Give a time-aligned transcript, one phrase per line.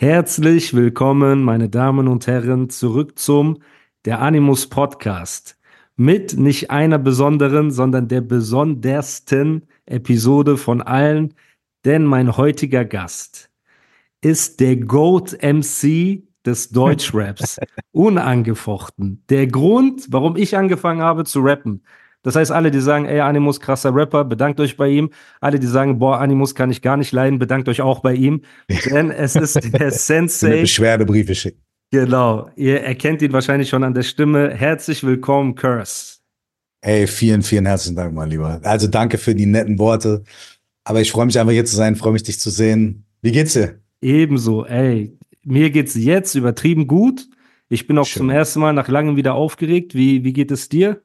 [0.00, 3.58] Herzlich willkommen, meine Damen und Herren, zurück zum
[4.04, 5.58] Der Animus Podcast.
[5.96, 11.34] Mit nicht einer besonderen, sondern der besondersten Episode von allen,
[11.84, 13.50] denn mein heutiger Gast
[14.20, 17.58] ist der Goat MC des Deutschraps.
[17.90, 19.24] Unangefochten.
[19.28, 21.82] Der Grund, warum ich angefangen habe zu rappen.
[22.22, 25.10] Das heißt, alle, die sagen, ey, Animus, krasser Rapper, bedankt euch bei ihm.
[25.40, 28.42] Alle, die sagen, boah, Animus kann ich gar nicht leiden, bedankt euch auch bei ihm.
[28.90, 30.60] Denn es ist der Sensei.
[30.60, 31.62] Beschwerdebriefe schicken.
[31.90, 32.50] Genau.
[32.56, 34.50] Ihr erkennt ihn wahrscheinlich schon an der Stimme.
[34.50, 36.18] Herzlich willkommen, Curse.
[36.80, 38.60] Ey, vielen, vielen herzlichen Dank, mein Lieber.
[38.62, 40.22] Also danke für die netten Worte.
[40.84, 43.04] Aber ich freue mich einfach hier zu sein, freue mich, dich zu sehen.
[43.22, 43.80] Wie geht's dir?
[44.00, 45.16] Ebenso, ey.
[45.44, 47.28] Mir geht's jetzt übertrieben gut.
[47.68, 48.20] Ich bin auch Schön.
[48.20, 49.94] zum ersten Mal nach langem wieder aufgeregt.
[49.94, 51.02] Wie, wie geht es dir?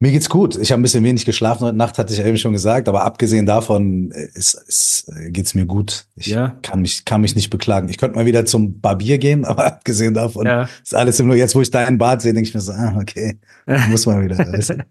[0.00, 0.56] Mir geht's gut.
[0.56, 2.88] Ich habe ein bisschen wenig geschlafen heute Nacht, hatte ich ja eben schon gesagt.
[2.88, 6.06] Aber abgesehen davon äh, ist, ist, äh, geht's mir gut.
[6.14, 6.56] Ich Ja.
[6.62, 7.88] kann, mich, kann mich nicht beklagen.
[7.88, 10.68] Ich könnte mal wieder zum Barbier gehen, aber abgesehen davon Ja.
[10.84, 13.38] ist alles nur, jetzt wo ich deinen Bart sehe, denke ich mir so, ah, okay,
[13.90, 14.38] muss mal wieder.
[14.38, 14.76] weißt?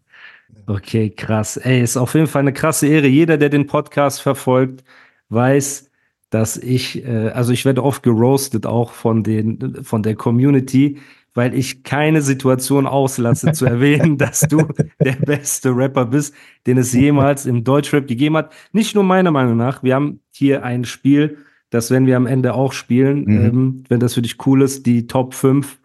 [0.70, 1.56] Okay, krass.
[1.56, 3.08] Ey, ist auf jeden Fall eine krasse Ehre.
[3.08, 4.84] Jeder, der den Podcast verfolgt,
[5.30, 5.90] weiß,
[6.30, 10.98] dass ich, äh, also ich werde oft geroastet auch von den, von der Community,
[11.38, 14.68] weil ich keine Situation auslasse zu erwähnen, dass du
[15.00, 16.34] der beste Rapper bist,
[16.66, 18.52] den es jemals im Deutschrap gegeben hat.
[18.72, 19.84] Nicht nur meiner Meinung nach.
[19.84, 21.38] Wir haben hier ein Spiel,
[21.70, 23.46] das werden wir am Ende auch spielen, Mhm.
[23.46, 25.80] ähm, wenn das für dich cool ist, die Top 5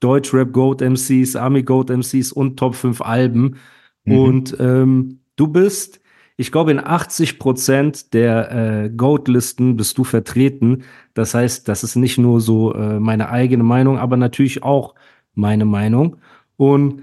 [0.00, 3.58] Deutschrap Goat MCs, Army Goat MCs und Top 5 Alben.
[4.04, 4.16] Mhm.
[4.18, 5.99] Und ähm, du bist,
[6.40, 10.84] ich glaube, in 80 Prozent der äh, Goat-Listen bist du vertreten.
[11.12, 14.94] Das heißt, das ist nicht nur so äh, meine eigene Meinung, aber natürlich auch
[15.34, 16.16] meine Meinung.
[16.56, 17.02] Und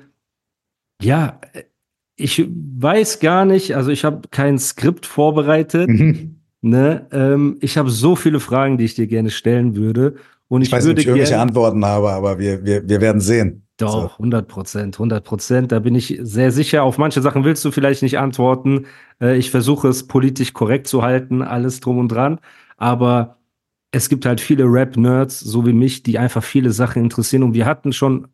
[1.04, 1.66] ja, äh,
[2.16, 5.88] ich weiß gar nicht, also ich habe kein Skript vorbereitet.
[5.88, 6.40] Mhm.
[6.62, 7.06] Ne?
[7.12, 10.16] Ähm, ich habe so viele Fragen, die ich dir gerne stellen würde.
[10.48, 11.44] Und ich, Ich weiß nicht, ob würde ich irgendwelche gerne.
[11.44, 13.67] Antworten habe, aber wir, wir, wir werden sehen.
[13.78, 15.72] Doch, 100 Prozent, 100 Prozent.
[15.72, 16.84] Da bin ich sehr sicher.
[16.84, 18.86] Auf manche Sachen willst du vielleicht nicht antworten.
[19.22, 22.40] Äh, ich versuche es politisch korrekt zu halten, alles drum und dran.
[22.78, 23.38] Aber
[23.92, 27.44] es gibt halt viele Rap-Nerds, so wie mich, die einfach viele Sachen interessieren.
[27.44, 28.28] Und wir hatten schon ein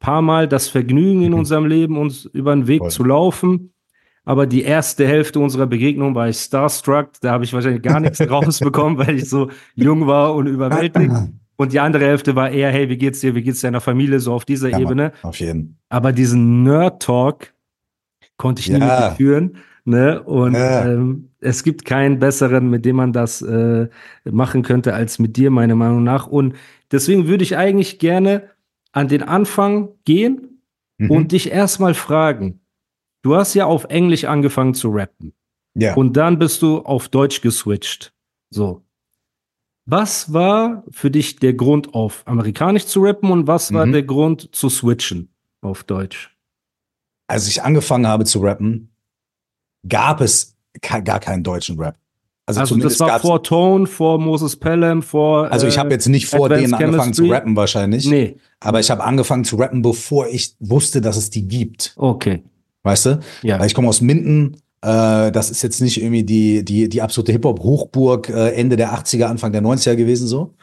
[0.00, 1.38] paar Mal das Vergnügen in Mhm.
[1.38, 2.90] unserem Leben, uns über den Weg Voll.
[2.90, 3.72] zu laufen.
[4.24, 7.10] Aber die erste Hälfte unserer Begegnung war ich starstruck.
[7.22, 11.12] Da habe ich wahrscheinlich gar nichts rausbekommen, weil ich so jung war und überwältigt.
[11.56, 14.32] Und die andere Hälfte war eher, hey, wie geht's dir, wie geht's deiner Familie, so
[14.32, 15.12] auf dieser Ja, Mann, Ebene.
[15.22, 15.78] Auf jeden.
[15.88, 17.52] Aber diesen Nerd-Talk
[18.36, 18.86] konnte ich nie Ja.
[18.86, 19.56] mit dir führen.
[19.84, 20.22] Ne?
[20.22, 20.86] Und Ja.
[20.86, 23.88] ähm, es gibt keinen besseren, mit dem man das äh,
[24.24, 26.26] machen könnte, als mit dir, meiner Meinung nach.
[26.26, 26.54] Und
[26.90, 28.50] deswegen würde ich eigentlich gerne
[28.92, 30.60] an den Anfang gehen
[30.98, 31.10] Mhm.
[31.10, 32.60] und dich erstmal fragen.
[33.22, 35.32] Du hast ja auf Englisch angefangen zu rappen.
[35.74, 35.94] ja.
[35.94, 38.12] Und dann bist du auf Deutsch geswitcht.
[38.50, 38.82] So.
[39.84, 43.92] Was war für dich der Grund, auf Amerikanisch zu rappen und was war Mhm.
[43.92, 45.28] der Grund zu switchen
[45.60, 46.28] auf Deutsch?
[47.28, 48.90] als ich angefangen habe zu rappen,
[49.88, 51.96] gab es gar keinen deutschen Rap.
[52.44, 55.50] Also, Also, das war vor Tone, vor Moses Pelham, vor.
[55.50, 57.26] Also ich äh, habe jetzt nicht vor Advanced denen angefangen Chemistry.
[57.28, 61.30] zu rappen wahrscheinlich, Nee, aber ich habe angefangen zu rappen, bevor ich wusste, dass es
[61.30, 61.94] die gibt.
[61.96, 62.42] okay.
[62.82, 63.20] Weißt du?
[63.42, 63.58] Ja.
[63.60, 64.56] Weil ich komme aus Minden,
[64.86, 69.52] das ist jetzt nicht irgendwie die, die, die absolute Hip-Hop-Hochburg äh, Ende der 80er, Anfang
[69.52, 70.54] der 90er gewesen so.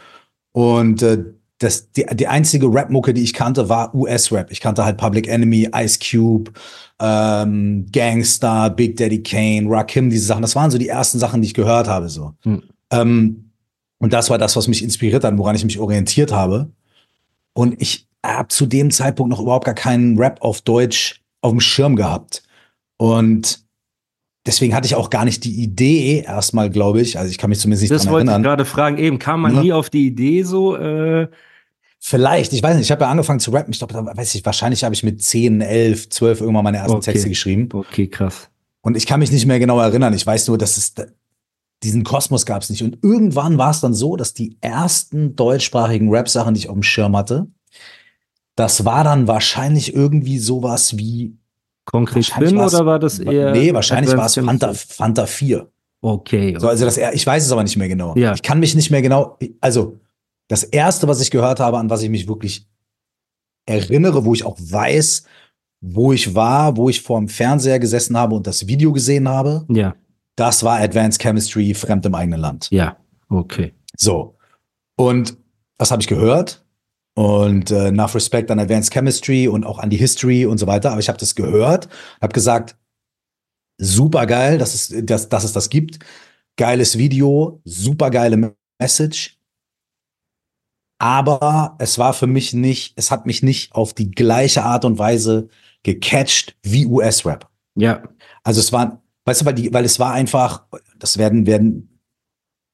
[0.51, 1.23] Und äh,
[1.59, 4.51] das, die, die einzige Rap-Mucke, die ich kannte, war US-Rap.
[4.51, 6.51] Ich kannte halt Public Enemy, Ice Cube,
[6.99, 10.41] ähm, Gangstar, Big Daddy Kane, Rakim, diese Sachen.
[10.41, 12.09] Das waren so die ersten Sachen, die ich gehört habe.
[12.09, 12.33] So.
[12.43, 12.63] Hm.
[12.91, 13.51] Ähm,
[13.99, 16.71] und das war das, was mich inspiriert hat, woran ich mich orientiert habe.
[17.53, 21.59] Und ich habe zu dem Zeitpunkt noch überhaupt gar keinen Rap auf Deutsch auf dem
[21.59, 22.43] Schirm gehabt.
[22.97, 23.65] Und
[24.49, 27.59] deswegen hatte ich auch gar nicht die Idee, erstmal, glaube ich, also ich kann mich
[27.59, 28.43] zumindest nicht Das dran wollte ich erinnern.
[28.43, 28.97] gerade fragen.
[28.97, 29.61] Eben kam man Ja.
[29.61, 30.75] nie auf die Idee so.
[30.75, 31.27] Äh,
[32.01, 33.71] Vielleicht, ich weiß nicht, ich habe ja angefangen zu rappen.
[33.73, 36.93] Ich glaube, da weiß ich, wahrscheinlich habe ich mit 10, 11, 12 irgendwann meine ersten
[36.97, 37.11] Okay.
[37.11, 37.67] Texte geschrieben.
[37.73, 38.49] okay, krass.
[38.81, 40.13] Und ich kann mich nicht mehr genau erinnern.
[40.13, 40.93] Ich weiß nur, dass es
[41.83, 42.83] diesen Kosmos gab es nicht.
[42.83, 46.83] Und irgendwann war es dann so, dass die ersten deutschsprachigen Rap-Sachen, die ich auf dem
[46.83, 47.47] Schirm hatte,
[48.55, 51.37] das war dann wahrscheinlich irgendwie sowas wie
[51.91, 53.51] Konkret war's- oder war das eher.
[53.51, 54.73] Nee, wahrscheinlich war es Fanta?
[54.73, 55.67] Fanta 4.
[56.01, 56.55] Okay.
[56.57, 58.15] So, also das, ich weiß es aber nicht mehr genau.
[58.15, 58.33] Ja.
[58.33, 59.99] Ich kann mich nicht mehr genau, also
[60.47, 62.67] das erste, was ich gehört habe, an was ich mich wirklich
[63.65, 65.23] erinnere, wo ich auch weiß,
[65.81, 69.65] wo ich war, wo ich vor dem Fernseher gesessen habe und das Video gesehen habe,
[69.69, 69.95] Ja,
[70.35, 72.67] das war Advanced Chemistry, fremd im eigenen Land.
[72.71, 72.97] ja,
[73.29, 73.73] okay.
[73.97, 74.35] So.
[74.95, 75.37] Und
[75.77, 76.65] das habe ich gehört.
[77.19, 80.91] Und äh, nach Respect an Advanced Chemistry und auch an die History und so weiter.
[80.91, 81.89] Aber ich habe das gehört,
[82.21, 82.77] habe gesagt,
[83.77, 85.99] super geil, dass es, dass, dass es das gibt.
[86.55, 89.37] Geiles Video, super geile Message.
[90.97, 94.97] Aber es war für mich nicht, es hat mich nicht auf die gleiche Art und
[94.97, 95.49] Weise
[95.83, 97.49] gecatcht wie US-Rap.
[97.75, 98.01] Ja,
[98.45, 100.67] Also es war, weißt du, weil, die, weil es war einfach,
[100.97, 101.99] das werden, werden,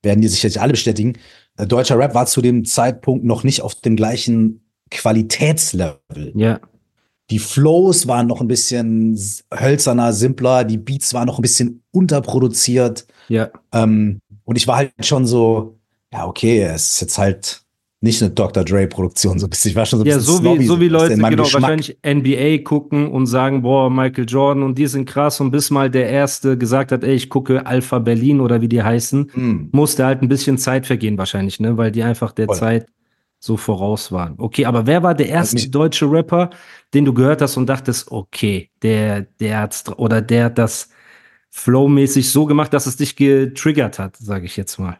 [0.04, 1.18] werden die sicherlich alle bestätigen,
[1.58, 4.62] deutscher Rap war zu dem Zeitpunkt noch nicht auf dem gleichen
[4.92, 6.34] Qualitätslevel.
[6.36, 6.60] ja,
[7.30, 9.20] Die Flows waren noch ein bisschen
[9.54, 13.08] hölzerner, simpler, die Beats waren noch ein bisschen unterproduziert.
[13.30, 13.50] ja.
[13.74, 15.80] Ähm, und ich war halt schon so,
[16.14, 17.65] ja, okay, es ist jetzt halt
[18.02, 18.64] nicht eine Dr.
[18.64, 19.72] Dre-Produktion, so ein bisschen.
[19.72, 21.62] Ich war schon so ein Ja, bisschen so wie, snobby, so wie Leute genau Geschmack.
[21.62, 25.90] wahrscheinlich NBA gucken und sagen, boah, Michael Jordan und die sind krass und bis mal
[25.90, 29.70] der Erste gesagt hat, ey, ich gucke Alpha Berlin oder wie die heißen, Hm.
[29.72, 32.58] musste halt ein bisschen Zeit vergehen wahrscheinlich, ne, weil die einfach der Voll.
[32.58, 32.88] Zeit
[33.40, 34.36] so voraus waren.
[34.38, 36.50] Okay, aber wer war der erste deutsche Rapper,
[36.94, 40.90] den du gehört hast und dachtest, okay, der, der hat's oder der hat das
[41.52, 44.98] flowmäßig so gemacht, dass es dich getriggert hat, sage ich jetzt mal.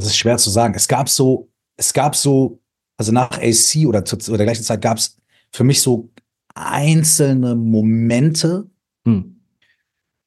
[0.00, 0.74] Das ist schwer zu sagen.
[0.74, 2.60] Es gab so, es gab so,
[2.96, 5.16] also nach AC oder zu oder der gleichen Zeit gab es
[5.52, 6.10] für mich so
[6.54, 8.66] einzelne Momente,
[9.06, 9.40] Hm.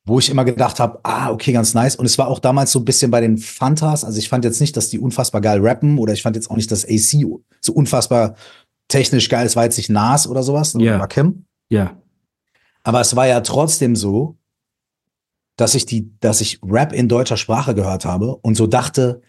[0.05, 1.95] wo ich immer gedacht habe, ah, okay, ganz nice.
[1.95, 4.03] Und es war auch damals so ein bisschen bei den Fantas.
[4.03, 6.55] Also ich fand jetzt nicht, dass die unfassbar geil rappen oder ich fand jetzt auch
[6.55, 7.25] nicht, dass AC
[7.61, 8.35] so unfassbar
[8.87, 10.95] technisch geil ist, war jetzt nicht Nas oder sowas, Ja.
[10.97, 11.45] oder Kim.
[11.69, 11.97] Ja,
[12.83, 14.37] Aber es war ja trotzdem so,
[15.55, 19.21] dass ich die, dass ich Rap in deutscher Sprache gehört habe und so dachte,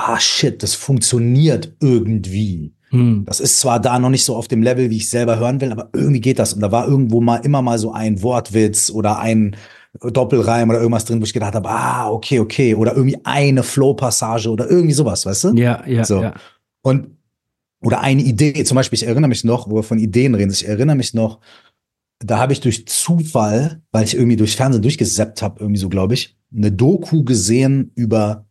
[0.00, 2.72] ah shit, das funktioniert irgendwie.
[2.90, 3.24] hm.
[3.26, 5.72] Das ist zwar da noch nicht so auf dem Level, wie ich selber hören will,
[5.72, 6.52] aber irgendwie geht das.
[6.54, 9.56] Und da war irgendwo mal immer mal so ein Wortwitz oder ein
[10.00, 12.74] Doppelreim oder irgendwas drin, wo ich gedacht habe, ah, okay, okay.
[12.74, 15.52] Oder irgendwie eine Flow-Passage oder irgendwie sowas, weißt du?
[15.54, 16.22] ja, ja, So.
[16.22, 16.34] ja.
[16.82, 17.16] Und,
[17.82, 20.66] oder eine Idee, zum Beispiel, ich erinnere mich noch, wo wir von Ideen reden, ich
[20.68, 21.40] erinnere mich noch,
[22.24, 26.14] da habe ich durch Zufall, weil ich irgendwie durch Fernsehen durchgesappt habe, irgendwie so, glaube
[26.14, 28.46] ich, eine Doku gesehen über,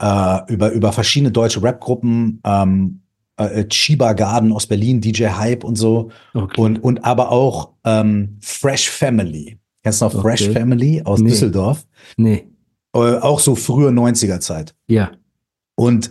[0.00, 3.02] äh, über, über verschiedene deutsche Rap-Gruppen, ähm,
[3.36, 6.60] äh, Chiba Garden aus Berlin, DJ Hype und so, Okay.
[6.60, 9.58] und, und aber auch ähm, Fresh Family.
[9.82, 10.52] Kennst du noch Fresh Okay.
[10.52, 11.30] Family aus Nee.
[11.30, 11.86] Düsseldorf?
[12.16, 12.46] nee,
[12.94, 14.74] Äh, auch so frühe 90er Zeit.
[14.88, 15.10] ja,
[15.76, 16.10] Und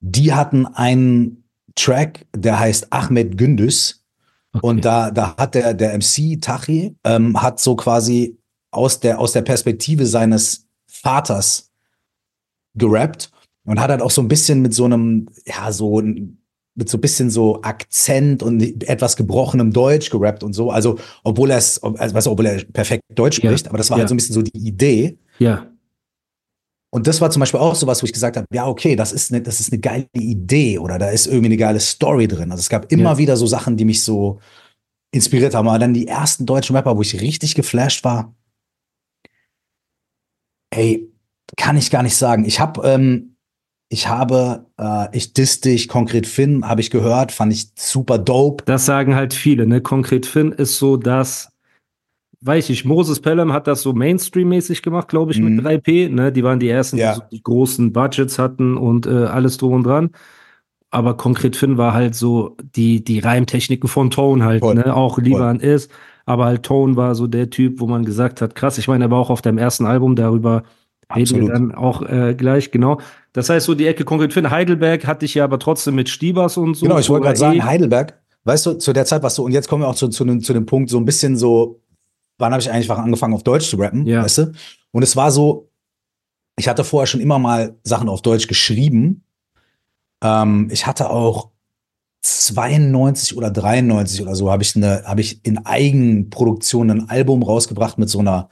[0.00, 1.44] die hatten einen
[1.76, 4.04] Track, der heißt Ahmed Gündüz.
[4.52, 4.66] okay.
[4.66, 8.36] Und da, da hat der, der MC Tachi, ähm, hat so quasi
[8.72, 11.70] aus der, aus der Perspektive seines Vaters
[12.74, 13.30] gerappt
[13.64, 16.38] und hat halt auch so ein bisschen mit so einem, ja, so ein,
[16.74, 20.70] mit so ein bisschen so Akzent und etwas gebrochenem Deutsch gerappt und so.
[20.70, 23.50] Also, obwohl er es, also, weißt du, obwohl er perfekt Deutsch Ja.
[23.50, 24.00] spricht, aber das war Ja.
[24.02, 25.18] halt so ein bisschen so die Idee.
[25.38, 25.66] ja,
[26.94, 29.32] Und das war zum Beispiel auch sowas, wo ich gesagt habe, ja, okay, das ist
[29.32, 32.50] eine, das ist eine geile Idee oder da ist irgendwie eine geile Story drin.
[32.50, 33.18] Also es gab immer Ja.
[33.18, 34.40] wieder so Sachen, die mich so
[35.10, 35.68] inspiriert haben.
[35.68, 38.34] Aber dann die ersten deutschen Rapper, wo ich richtig geflasht war,
[40.70, 41.11] ey,
[41.56, 42.44] kann ich gar nicht sagen.
[42.44, 43.36] Ich habe, ähm,
[43.88, 48.64] ich habe, äh, ich diss dich, konkret Finn, habe ich gehört, fand ich super dope.
[48.64, 49.80] Das sagen halt viele, ne?
[49.80, 51.50] Konkret Finn ist so das,
[52.40, 55.56] weiß ich, Moses Pelham hat das so Mainstream-mäßig gemacht, glaube ich, Mhm.
[55.56, 56.32] mit 3P, ne?
[56.32, 57.12] Die waren die ersten, Ja.
[57.12, 60.10] die so die großen Budgets hatten und äh, alles drum und dran.
[60.90, 64.74] Aber konkret Finn war halt so die, die Reimtechniken von Tone halt, Voll.
[64.74, 64.94] ne?
[64.94, 65.90] Auch lieber an ist.
[66.24, 69.10] Aber halt Tone war so der Typ, wo man gesagt hat, krass, ich meine, er
[69.10, 70.62] war auch auf deinem ersten Album, darüber
[71.14, 71.48] reden Absolut.
[71.48, 73.00] wir dann auch äh, gleich, genau.
[73.32, 76.56] Das heißt, so die Ecke konkret Finn, Heidelberg hatte ich ja aber trotzdem mit Stiebers
[76.56, 76.86] und so.
[76.86, 79.52] Genau, ich wollte gerade sagen, eh- Heidelberg, weißt du, zu der Zeit warst du, und
[79.52, 81.80] jetzt kommen wir auch zu, zu, dem, zu dem Punkt, so ein bisschen so,
[82.38, 84.22] wann habe ich eigentlich angefangen, auf Deutsch zu rappen, Ja.
[84.22, 84.52] weißt du?
[84.90, 85.70] Und es war so,
[86.58, 89.24] ich hatte vorher schon immer mal Sachen auf Deutsch geschrieben.
[90.22, 91.50] Ähm, ich hatte auch
[92.24, 97.98] 92 oder 93 oder so, habe ich, eine, habe ich in Eigenproduktion ein Album rausgebracht
[97.98, 98.48] mit so einer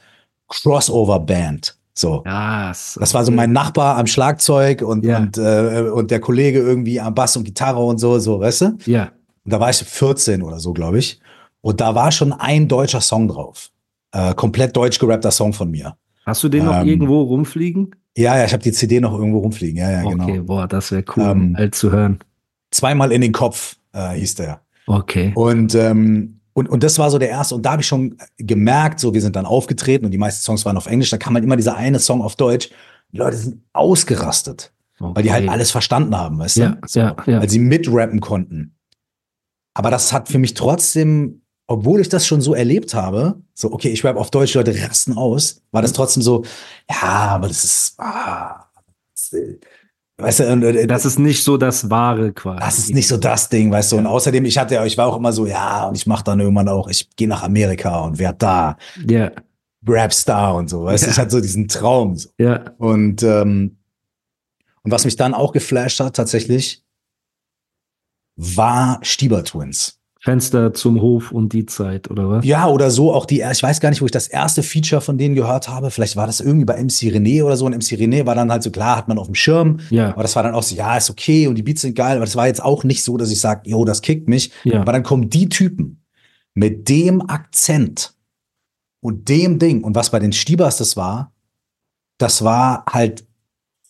[0.49, 1.77] Crossover-Band.
[1.95, 2.23] So.
[2.23, 2.97] Krass.
[3.01, 5.19] Das war so mein Nachbar am Schlagzeug und, Ja.
[5.19, 8.79] und, äh, und der Kollege irgendwie am Bass und Gitarre und so, so, weißt du?
[8.87, 9.11] Ja,
[9.45, 11.21] Und da war ich 14 oder so, glaube ich.
[11.63, 13.71] Und da war schon ein deutscher Song drauf.
[14.13, 15.95] Äh, komplett deutsch gerappter Song von mir.
[16.27, 17.95] Hast du den noch Ähm, irgendwo rumfliegen?
[18.17, 19.77] Ja, ja, ich habe die CD noch irgendwo rumfliegen.
[19.79, 20.25] Ja, ja, genau.
[20.25, 22.19] Okay, boah, das wäre cool, Ähm, alt zu hören.
[22.71, 24.61] Zweimal in den Kopf äh, hieß der.
[24.87, 25.33] Okay.
[25.35, 27.55] Und, ähm, Und, und das war so der erste.
[27.55, 30.67] Und da habe ich schon gemerkt, so wir sind dann aufgetreten und die meisten Songs
[30.67, 31.09] waren auf Englisch.
[31.09, 32.69] Da kam halt immer dieser eine Song auf Deutsch.
[33.13, 35.13] Die Leute sind ausgerastet, okay.
[35.15, 36.87] weil die halt alles verstanden haben, weißt ja, du?
[36.87, 37.41] So, ja, ja.
[37.41, 38.75] Weil sie mitrappen konnten.
[39.73, 43.89] Aber das hat für mich trotzdem, obwohl ich das schon so erlebt habe, so, okay,
[43.89, 46.45] ich rap auf Deutsch, Leute rasten aus, war das trotzdem so,
[46.91, 48.67] ja, aber das ist, ah,
[49.13, 49.35] das,
[50.21, 52.61] Weißt du, äh, das ist nicht so das Wahre quasi.
[52.61, 53.97] Das ist nicht so das Ding, weißt du.
[53.99, 56.41] Und außerdem, ich hatte ja, ich war auch immer so, ja, und ich mache dann
[56.41, 58.77] irgendwann auch, ich gehe nach Amerika und werd da.
[59.09, 59.31] Ja.
[59.87, 61.13] Rapstar und so, weißt du, ja.
[61.13, 62.17] ich hatte so diesen Traum.
[62.17, 62.29] So.
[62.39, 62.65] Ja.
[62.79, 63.79] Und, ähm,
[64.83, 66.85] und was mich dann auch geflasht hat, tatsächlich,
[68.37, 70.00] war Stieber Twins.
[70.23, 72.45] Fenster zum Hof und die Zeit, oder was?
[72.45, 75.17] Ja, oder so auch die, ich weiß gar nicht, wo ich das erste Feature von
[75.17, 75.91] denen gehört habe.
[75.91, 77.65] Vielleicht war das irgendwie bei MC René oder so.
[77.65, 79.81] Und MC René war dann halt so, klar, hat man auf dem Schirm.
[79.89, 80.11] Ja.
[80.11, 82.17] Aber das war dann auch so, ja, ist okay und die Beats sind geil.
[82.17, 84.53] Aber das war jetzt auch nicht so, dass ich sage, yo, das kickt mich.
[84.65, 84.83] Ja.
[84.83, 86.05] Aber dann kommen die Typen
[86.53, 88.13] mit dem Akzent
[89.01, 89.83] und dem Ding.
[89.83, 91.33] Und was bei den Stiebers das war,
[92.19, 93.25] das war halt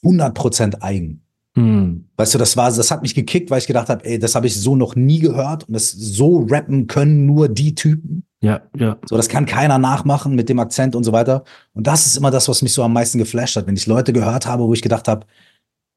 [0.04, 1.24] 100% eigen.
[1.60, 2.04] Hm.
[2.16, 4.46] Weißt du, das war, das hat mich gekickt, weil ich gedacht habe, ey, das habe
[4.46, 8.24] ich so noch nie gehört und das so rappen können nur die Typen.
[8.42, 8.96] Ja, ja.
[9.06, 11.44] So, das kann keiner nachmachen mit dem Akzent und so weiter.
[11.74, 14.12] Und das ist immer das, was mich so am meisten geflasht hat, wenn ich Leute
[14.12, 15.26] gehört habe, wo ich gedacht habe,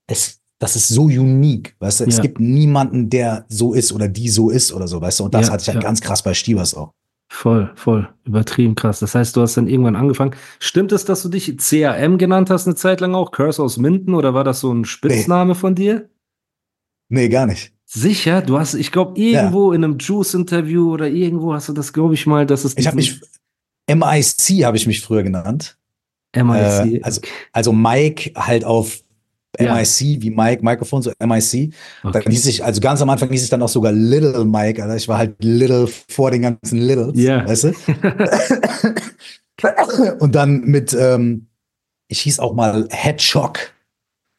[0.07, 2.21] es, das ist so unique, weißt du, es Ja.
[2.21, 5.25] gibt niemanden, der so ist oder die so ist oder so, weißt du.
[5.25, 5.81] Und das Ja, hatte ich halt ja.
[5.81, 6.91] ganz krass bei Stiebers auch.
[7.35, 8.07] Voll, voll.
[8.25, 8.99] Übertrieben krass.
[8.99, 10.35] Das heißt, du hast dann irgendwann angefangen.
[10.59, 13.31] Stimmt es, dass du dich CAM genannt hast eine Zeit lang auch?
[13.31, 16.09] Curse aus Minden oder war das so ein Spitzname von dir?
[17.09, 17.73] Nee, gar nicht.
[17.85, 18.43] Sicher?
[18.43, 22.27] Du hast, ich glaube, irgendwo in einem Juice-Interview oder irgendwo hast du das, glaube ich
[22.27, 23.19] mal, dass es Ich habe mich,
[23.89, 25.75] MIC habe ich mich früher genannt.
[26.35, 26.55] MIC.
[26.55, 27.21] äh, also-
[27.51, 29.03] Also Mike halt auf
[29.59, 29.75] Ja.
[29.75, 31.73] MIC, wie Mike, Mikrofon, so MIC.
[32.01, 32.29] Dann okay.
[32.29, 35.07] hieß ich, also ganz am Anfang hieß ich dann auch sogar Little Mike, also ich
[35.07, 37.47] war halt Little vor den ganzen Littles, Ja.
[37.47, 37.73] weißt du?
[40.19, 41.47] Und dann mit, ähm,
[42.07, 42.87] ich hieß auch mal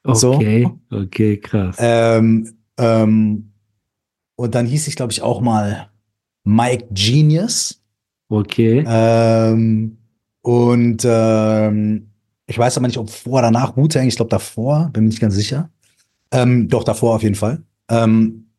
[0.04, 0.34] so.
[0.34, 1.76] okay, okay, krass.
[1.78, 3.52] Ähm, ähm,
[4.36, 5.88] und dann hieß ich, glaube ich, auch mal
[6.44, 7.80] Mike Genius.
[8.28, 8.84] Okay.
[8.86, 9.96] Ähm,
[10.42, 12.10] und ähm,
[12.46, 15.20] ich weiß aber nicht, ob vor oder nach Wu-Tang, ich glaube davor, bin mir nicht
[15.20, 15.70] ganz sicher.
[16.30, 17.62] Ähm, doch, davor auf jeden Fall.
[17.88, 18.50] Ähm,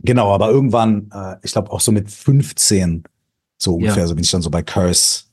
[0.00, 3.04] genau, aber irgendwann, äh, ich glaube auch so mit 15,
[3.56, 5.24] so ungefähr, so bin ich dann so bei Curse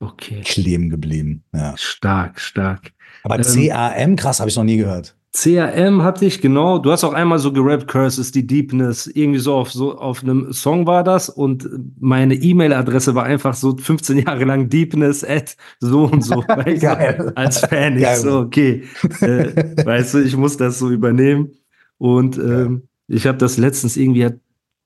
[0.00, 0.40] Okay.
[0.44, 1.44] kleben geblieben.
[1.54, 1.76] Ja.
[1.76, 2.92] Stark, stark.
[3.22, 5.16] Aber Ähm, CAM, krass, habe ich noch nie gehört.
[5.34, 6.78] CRM hatte ich, genau.
[6.78, 9.06] Du hast auch einmal so gerappt, Curse is die Deepness.
[9.06, 11.30] Irgendwie so auf, so auf einem Song war das.
[11.30, 16.36] Und meine E-Mail-Adresse war einfach so 15 Jahre lang Deepness at so und so.
[16.48, 17.96] weißt du, als Fan.
[17.96, 18.18] Ich Geil.
[18.18, 18.84] so, okay.
[19.22, 21.52] Äh, weißt du, ich muss das so übernehmen.
[21.96, 24.28] Und ähm, ich habe das letztens irgendwie,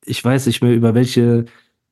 [0.04, 1.46] ich weiß nicht mehr, über welche,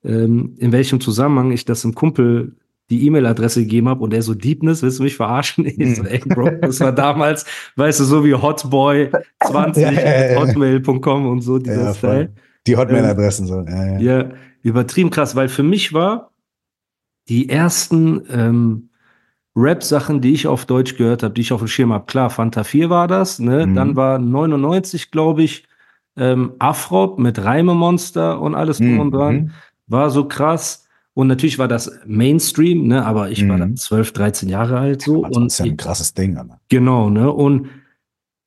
[0.05, 2.55] ähm, in welchem Zusammenhang ich das im Kumpel
[2.91, 5.65] die E-Mail-Adresse gegeben habe und er so Deepness, willst du mich verarschen?
[5.79, 6.09] Ich so, Mhm.
[6.09, 10.41] ey, Bro, das war damals, weißt du, so wie Hotboy20 Ja, ja, ja.
[10.41, 12.33] hotmail.com und so, dieser Ja, Style.
[12.67, 13.61] Die Hotmail-Adressen so.
[13.63, 14.29] Ja, ja.
[14.63, 16.31] Übertrieben krass, weil für mich war
[17.29, 18.89] die ersten ähm,
[19.57, 22.65] Rap-Sachen, die ich auf Deutsch gehört habe, die ich auf dem Schirm habe, klar, Fanta
[22.65, 23.67] 4 war das, ne?
[23.67, 23.75] Mhm.
[23.75, 25.65] Dann war 99, glaube ich,
[26.17, 29.35] ähm, Afrop mit Reimemonster und alles drum und dran.
[29.37, 29.51] Mhm.
[29.87, 30.84] War so krass.
[31.15, 33.05] Und natürlich war das Mainstream, ne?
[33.07, 33.61] Aber ich war Mhm.
[33.61, 35.25] dann 12, 13 Jahre alt so.
[35.25, 36.37] Also, und das ist ja ein krasses Ding.
[36.37, 36.61] Alter.
[36.69, 37.33] Genau, ne?
[37.33, 37.69] Und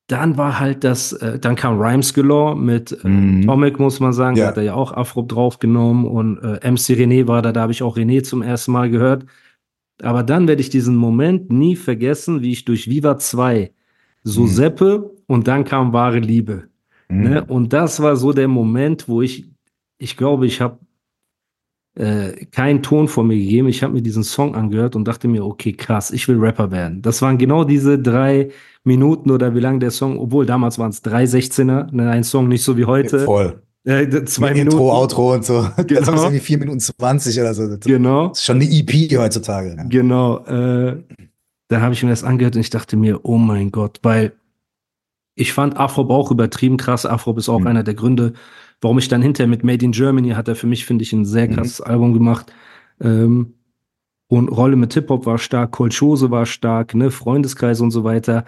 [0.07, 3.45] dann war halt das, äh, dann kam Rhymes Galore mit äh, Mhm.
[3.45, 4.47] Tomic, muss man sagen, Ja.
[4.47, 7.83] hat er ja auch Afro draufgenommen und äh, MC René war da, da habe ich
[7.83, 9.25] auch René zum ersten Mal gehört.
[10.01, 13.71] Aber dann werde ich diesen Moment nie vergessen, wie ich durch Viva 2
[14.23, 14.47] so Mhm.
[14.47, 16.65] seppe und dann kam wahre Liebe.
[17.09, 17.43] Ne?
[17.45, 19.49] Und das war so der Moment, wo ich,
[19.97, 20.77] ich glaube, ich habe
[21.97, 23.67] äh, keinen Ton vor mir gegeben.
[23.67, 27.01] Ich habe mir diesen Song angehört und dachte mir, okay, krass, ich will Rapper werden.
[27.01, 28.49] Das waren genau diese drei
[28.83, 32.47] Minuten oder wie lang der Song, obwohl damals waren es drei 16er, ne, ein Song
[32.47, 33.19] nicht so wie heute.
[33.19, 33.61] Voll.
[33.83, 34.77] Äh, zwei Mit Minuten.
[34.77, 35.61] Intro, Outro und so.
[35.77, 36.01] Das Genau.
[36.01, 37.67] ist irgendwie 4 Minuten 20 oder so.
[37.67, 38.31] Das Genau.
[38.31, 39.75] ist schon eine EP heutzutage.
[39.77, 39.83] Ja.
[39.87, 40.97] Genau, äh,
[41.69, 44.33] da habe ich mir das angehört und ich dachte mir, oh mein Gott, weil
[45.35, 47.05] ich fand Afrop auch übertrieben krass.
[47.05, 47.67] Afrop ist auch Mhm.
[47.67, 48.33] einer der Gründe,
[48.81, 51.25] warum ich dann hinterher mit Made in Germany hat er für mich, finde ich, ein
[51.25, 51.55] sehr Mhm.
[51.55, 52.51] krasses Album gemacht.
[53.01, 53.53] Ähm,
[54.27, 58.45] und Rolle mit Hip-Hop war stark, Kolchose war stark, ne, Freundeskreis und so weiter.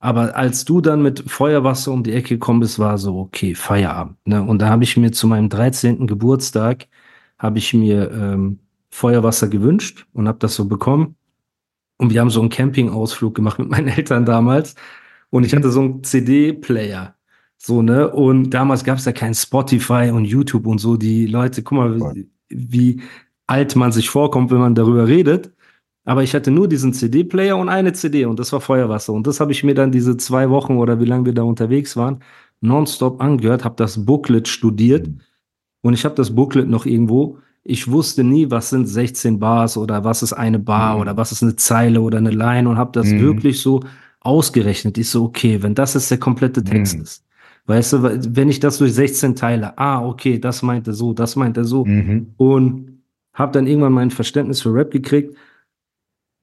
[0.00, 4.16] Aber als du dann mit Feuerwasser um die Ecke gekommen bist, war so, okay, Feierabend.
[4.26, 4.42] Ne?
[4.42, 6.08] Und da habe ich mir zu meinem 13.
[6.08, 6.88] Geburtstag,
[7.38, 8.58] habe ich mir ähm,
[8.90, 11.14] Feuerwasser gewünscht und habe das so bekommen.
[11.98, 14.74] Und wir haben so einen Campingausflug gemacht mit meinen Eltern damals.
[15.30, 17.14] Und ich hatte so einen CD-Player.
[17.64, 18.10] So, ne?
[18.10, 20.96] Und damals gab es ja kein Spotify und YouTube und so.
[20.96, 22.26] Die Leute, guck mal, Voll.
[22.48, 23.00] wie
[23.46, 25.52] alt man sich vorkommt, wenn man darüber redet.
[26.04, 29.12] Aber ich hatte nur diesen CD-Player und eine CD und das war Feuerwasser.
[29.12, 31.96] Und das habe ich mir dann diese zwei Wochen oder wie lange wir da unterwegs
[31.96, 32.18] waren,
[32.60, 35.08] nonstop angehört, habe das Booklet studiert
[35.82, 37.38] und ich habe das Booklet noch irgendwo.
[37.62, 41.00] Ich wusste nie, was sind 16 Bars oder was ist eine Bar Mhm.
[41.02, 43.20] oder was ist eine Zeile oder eine Line und habe das Mhm.
[43.20, 43.80] wirklich so
[44.20, 44.98] ausgerechnet.
[44.98, 47.02] Ich so, okay, wenn das jetzt der komplette Text Mhm.
[47.02, 47.24] ist,
[47.66, 48.02] weißt du,
[48.36, 51.64] wenn ich das durch 16 teile, ah, okay, das meint er so, das meint er
[51.64, 52.32] so Mhm.
[52.36, 53.02] und
[53.34, 55.34] habe dann irgendwann mein Verständnis für Rap gekriegt.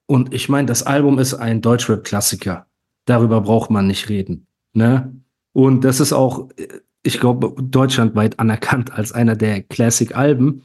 [0.07, 2.65] Und ich meine, das Album ist ein Deutschrap-Klassiker.
[3.05, 4.47] Darüber braucht man nicht reden.
[4.73, 5.13] Ne?
[5.53, 6.67] Und das ist auch, äh,
[7.03, 10.63] ich glaube, deutschlandweit anerkannt als einer der Classic-Alben.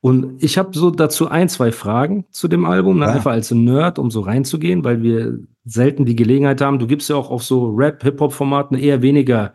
[0.00, 3.06] Und ich habe so dazu ein, zwei Fragen zu dem Album, ne?
[3.06, 3.12] Ja.
[3.12, 6.78] einfach als Nerd, um so reinzugehen, weil wir selten die Gelegenheit haben.
[6.78, 9.54] Du gibst ja auch auf so Rap-Hip-Hop-Formaten eher weniger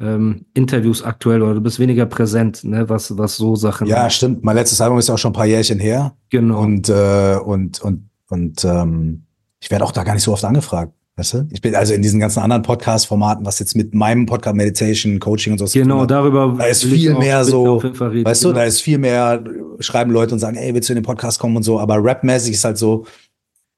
[0.00, 2.88] ähm, Interviews aktuell oder du bist weniger präsent, ne?
[2.88, 3.86] was, was so Sachen.
[3.86, 4.44] Ja, stimmt.
[4.44, 6.14] Mein letztes Album ist ja auch schon ein paar Jährchen her.
[6.30, 6.60] genau.
[6.60, 9.24] Und, äh, und, und, und ähm,
[9.60, 10.92] ich werde auch da gar nicht so oft angefragt.
[11.18, 11.48] Weißt du?
[11.50, 15.52] Ich bin also in diesen ganzen anderen Podcast-Formaten, was jetzt mit meinem Podcast Meditation, Coaching
[15.54, 16.10] und so Genau, hat.
[16.10, 17.82] darüber Da ist viel mehr so.
[17.82, 18.58] Weißt du, genau.
[18.60, 19.42] da ist viel mehr,
[19.80, 21.80] schreiben Leute und sagen, ey, willst du in den Podcast kommen und so.
[21.80, 23.06] Aber rapmäßig ist halt so,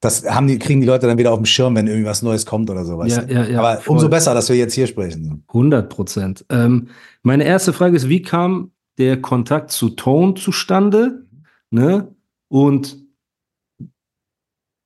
[0.00, 2.46] das haben die, kriegen die Leute dann wieder auf dem Schirm, wenn irgendwie was Neues
[2.46, 2.98] kommt oder so.
[2.98, 3.96] Weißt Ja, ja, ja, Aber voll.
[3.96, 5.44] umso besser, dass wir jetzt hier sprechen.
[5.48, 6.44] 100 Prozent.
[6.50, 6.88] Ähm,
[7.22, 11.26] meine erste Frage ist, wie kam der Kontakt zu Tone zustande?
[11.70, 12.14] Ne?
[12.48, 12.96] Und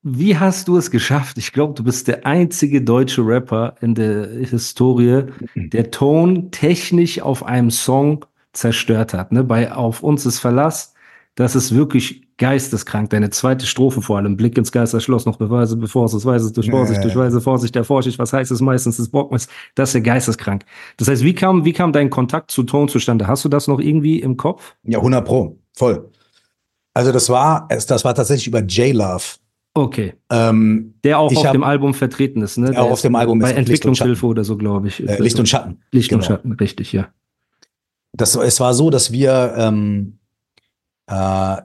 [0.03, 1.39] wie hast du es geschafft?
[1.39, 7.45] Ich glaube, du bist der einzige deutsche Rapper in der Historie, der Tone technisch auf
[7.45, 9.31] einem Song zerstört hat.
[9.31, 9.45] Ne?
[9.45, 10.92] Bei Auf uns ist Verlass,
[11.35, 13.11] das ist wirklich geisteskrank.
[13.11, 16.53] Deine zweite Strophe vor allem, Blick ins Geisterschloss, noch Beweise, bevor es ist, weiß es
[16.53, 17.17] durch Vorsicht, ja, durch.
[17.17, 20.65] Weise, Vorsicht, der Vorsicht, was heißt es meistens, ist Bockmist, das ist ja geisteskrank.
[20.97, 23.27] Das heißt, wie kam, wie kam dein Kontakt zu Tone zustande?
[23.27, 24.75] Hast du das noch irgendwie im Kopf?
[24.83, 26.11] Ja, 100 Pro, voll.
[26.95, 29.23] Also das war, das war tatsächlich über J-Love.
[29.75, 30.13] Okay.
[30.31, 32.73] Ähm, Der auch Ich auf hab- dem Album vertreten ist, ne?
[32.73, 35.07] Der auch auf dem Album ist Bei und Entwicklungshilfe oder so, glaube ich.
[35.09, 35.81] äh, Licht und Schatten.
[35.93, 36.29] Licht und genau.
[36.29, 37.09] Schatten, richtig, ja.
[38.13, 40.19] Das, es war so, dass wir, ähm,
[41.09, 41.57] äh,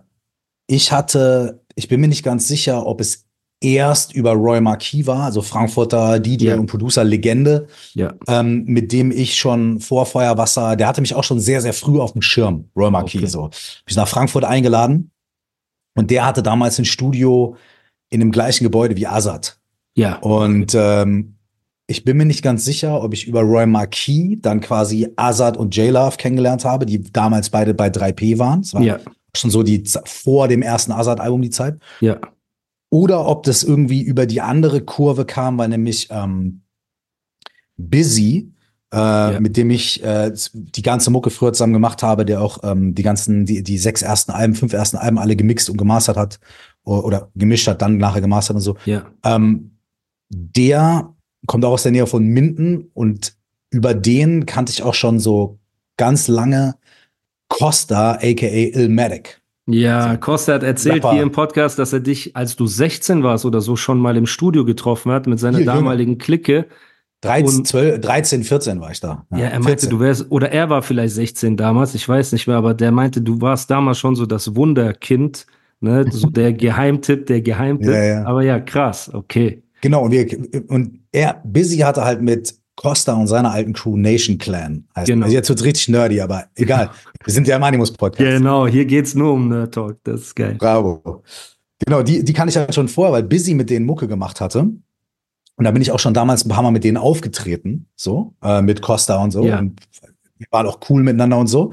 [0.67, 3.25] ich hatte, ich bin mir nicht ganz sicher, ob es
[3.59, 6.55] erst über Roy Marquis war, also Frankfurter DJ Ja.
[6.57, 8.13] und Producer Legende, Ja.
[8.27, 11.99] ähm, mit dem ich schon vor Feuerwasser, der hatte mich auch schon sehr, sehr früh
[11.99, 13.27] auf dem Schirm, Roy Marquis, Okay.
[13.31, 13.49] so.
[13.87, 15.09] Ich nach Frankfurt eingeladen
[15.95, 17.55] und der hatte damals ein Studio
[18.11, 19.59] in dem gleichen Gebäude wie Azad.
[19.95, 20.17] Ja.
[20.17, 21.37] Und ähm,
[21.87, 25.75] ich bin mir nicht ganz sicher, ob ich über Roy Marquis dann quasi Azad und
[25.75, 28.59] J-Love kennengelernt habe, die damals beide bei 3P waren.
[28.59, 28.99] Es war Ja.
[29.37, 31.79] Schon so die vor dem ersten Azad-Album die Zeit.
[31.99, 32.19] Ja.
[32.89, 36.61] Oder ob das irgendwie über die andere Kurve kam, weil nämlich ähm,
[37.75, 38.51] Busy,
[38.93, 42.95] äh, mit dem ich äh, die ganze Mucke früher zusammen gemacht habe, der auch ähm,
[42.95, 46.39] die ganzen, die, die sechs ersten Alben, fünf ersten Alben alle gemixt und gemastert hat
[46.85, 48.77] o- oder gemischt hat, dann nachher gemastert und so.
[48.85, 49.11] Ja.
[49.23, 49.71] Ähm,
[50.29, 51.13] der
[51.45, 53.35] kommt auch aus der Nähe von Minden und
[53.69, 55.59] über den kannte ich auch schon so
[55.97, 56.75] ganz lange
[57.49, 59.41] Costa, aka Ilmatic.
[59.69, 60.15] Ja.
[60.17, 61.13] Costa hat erzählt Rapper.
[61.13, 64.25] hier im Podcast, dass er dich, als du 16 warst oder so, schon mal im
[64.25, 65.73] Studio getroffen hat mit seiner jünger.
[65.75, 66.67] damaligen Clique.
[67.21, 69.25] 13, Und- 12, 13, 14 war ich da.
[69.31, 69.89] Ja, er meinte, 14.
[69.89, 73.21] du wärst, oder er war vielleicht 16 damals, ich weiß nicht mehr, aber der meinte,
[73.21, 75.47] du warst damals schon so das Wunderkind,
[75.79, 77.89] ne, so der Geheimtipp, der Geheimtipp.
[77.89, 78.25] Ja, ja.
[78.25, 79.63] Aber ja, krass, okay.
[79.81, 80.27] Genau, und, wir,
[80.69, 84.87] und er, Busy hatte halt mit Costa und seiner alten Crew Nation Clan.
[84.95, 85.25] Heißt, Genau.
[85.25, 86.91] Also jetzt wird's richtig nerdy, aber egal.
[87.25, 88.37] Wir sind ja im Animus-Podcast.
[88.37, 90.55] Genau, hier geht's nur um Nerd Talk, das ist geil.
[90.57, 91.23] Bravo.
[91.79, 94.59] Genau, die, die kann ich halt schon vorher, weil Busy mit denen Mucke gemacht hatte.
[94.59, 98.61] Und da bin ich auch schon damals ein paar Mal mit denen aufgetreten, so, äh,
[98.61, 99.43] mit Costa und so.
[99.43, 99.57] Ja.
[99.57, 99.81] Und
[100.37, 101.71] wir waren auch cool miteinander und so.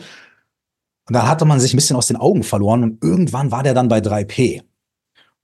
[1.06, 3.74] Und da hatte man sich ein bisschen aus den Augen verloren und irgendwann war der
[3.74, 4.62] dann bei 3P.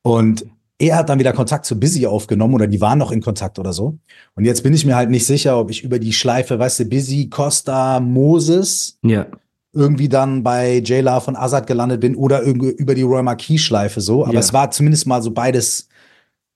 [0.00, 0.46] Und
[0.80, 3.72] er hat dann wieder Kontakt zu Busy aufgenommen oder die waren noch in Kontakt oder
[3.72, 3.98] so.
[4.34, 6.84] Und jetzt bin ich mir halt nicht sicher, ob ich über die Schleife, weißt du,
[6.86, 9.26] Busy, Costa, Moses, Ja,
[9.72, 14.00] irgendwie dann bei J-La von Azad gelandet bin oder irgendwie über die Roy Marquis Schleife
[14.00, 14.24] so.
[14.24, 14.40] Aber Ja.
[14.40, 15.88] es war zumindest mal so beides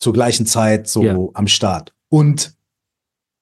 [0.00, 1.16] zur gleichen Zeit so Ja.
[1.34, 1.94] am Start.
[2.08, 2.54] Und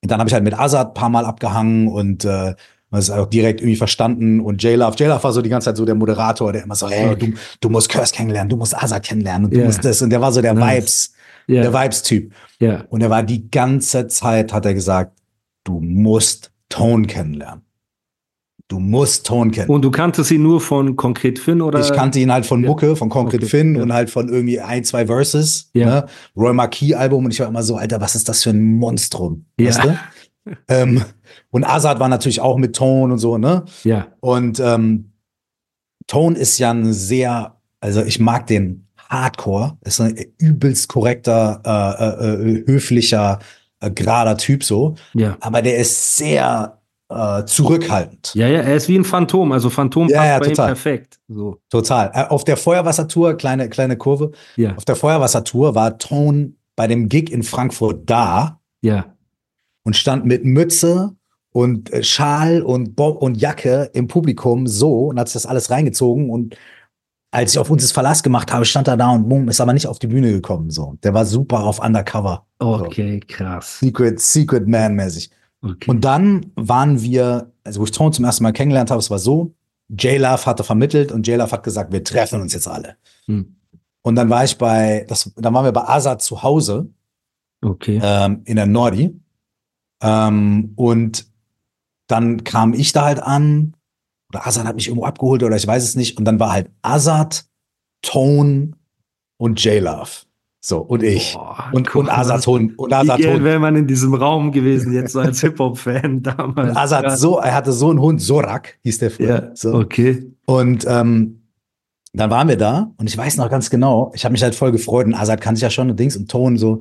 [0.03, 2.55] dann habe ich halt mit Azad ein paar Mal abgehangen und äh,
[2.99, 4.41] das ist auch direkt irgendwie verstanden.
[4.41, 7.17] Und J-Love, J-Love war so die ganze Zeit so der Moderator, der immer so, hey,
[7.17, 9.67] du, du musst Curse kennenlernen, du musst Azad kennenlernen und du Ja.
[9.67, 10.03] musst das.
[10.03, 10.75] Und der war so der Nice.
[10.77, 11.13] Vibes,
[11.49, 12.33] ja, der Vibes-Typ.
[12.61, 12.85] ja.
[12.91, 15.19] Und er war die ganze Zeit, hat er gesagt,
[15.65, 17.63] du musst Tone kennenlernen.
[18.69, 19.69] Du musst Tone kennen.
[19.69, 21.81] Und du kanntest ihn nur von Konkret Finn oder?
[21.81, 22.69] Ich kannte ihn halt von Ja.
[22.71, 23.83] Mucke, von Concrete Okay, Finn ja.
[23.83, 25.69] und halt von irgendwie ein, zwei Verses.
[25.75, 25.87] Ja.
[25.87, 26.07] Ne?
[26.37, 29.45] Roy Marquis Album und ich war immer so, Alter, was ist das für ein Monstrum?
[29.61, 29.67] Ja.
[29.69, 29.99] Weißt du?
[30.69, 31.03] ähm,
[31.51, 33.65] und Azad war natürlich auch mit Tone und so, ne?
[33.85, 35.13] Ja, Und ähm,
[36.07, 42.05] Tone ist ja ein sehr, also ich mag den Hardcore, ist ein übelst korrekter, äh,
[42.05, 43.39] äh, äh, höflicher,
[43.81, 44.95] äh, gerader Typ so.
[45.15, 45.37] Ja.
[45.41, 46.79] Aber der ist sehr
[47.11, 48.33] äh, zurückhaltend.
[48.35, 49.53] Ja, ja, er ist wie ein Phantom.
[49.53, 50.67] Also Phantom Ja, passt ja, bei total.
[50.67, 51.21] ihm perfekt.
[51.29, 51.59] So.
[51.71, 52.11] Total.
[52.15, 57.09] Äh, Auf der Feuerwassertour, kleine, kleine Kurve, Ja, auf der Feuerwassertour war Tone bei dem
[57.11, 59.15] Gig in Frankfurt da ja.
[59.85, 61.15] und stand mit Mütze
[61.53, 65.71] und äh, Schal und Bob und Jacke im Publikum so und hat sich das alles
[65.71, 66.57] reingezogen und
[67.33, 69.73] als ich auf uns das Verlass gemacht habe, stand er da und boom, ist aber
[69.73, 70.99] nicht auf die Bühne gekommen so.
[71.03, 72.45] Der war super auf Undercover.
[72.59, 73.79] Okay, krass.
[73.81, 75.31] Secret, Secret Man mäßig.
[75.63, 75.91] Okay.
[75.91, 79.19] Und dann waren wir, also wo ich Tone zum ersten Mal kennengelernt habe, es war
[79.19, 79.55] so,
[79.89, 82.97] J-Love hatte vermittelt und J-Love hat gesagt, wir treffen uns jetzt alle.
[83.27, 83.57] Hm.
[84.03, 86.91] Und dann war ich bei, das, dann waren wir bei Azad zu Hause
[87.63, 88.01] okay.
[88.03, 89.19] ähm, in der Nordi.
[90.03, 91.32] Ähm, und
[92.13, 93.75] dann kam ich da halt an,
[94.31, 96.17] oder Azad hat mich irgendwo abgeholt, oder ich weiß es nicht.
[96.19, 97.45] Und dann war halt Azad,
[98.03, 98.73] Tone
[99.39, 100.11] und J-Love.
[100.65, 101.35] So, und ich.
[101.35, 102.73] Boah, und, und Azad Tone.
[102.77, 103.43] Und Wie Azad Tone.
[103.43, 106.71] wäre man in diesem Raum gewesen, jetzt so als Hip-Hop-Fan damals.
[106.71, 109.29] Und Azad so, er hatte so einen Hund, Sorak hieß der früher.
[109.29, 109.75] Ja, so.
[109.75, 110.33] okay.
[110.47, 111.43] Und ähm,
[112.13, 114.71] dann waren wir da und ich weiß noch ganz genau, ich habe mich halt voll
[114.71, 116.79] gefreut und Azad kann sich ja schon und Dings und Ton so.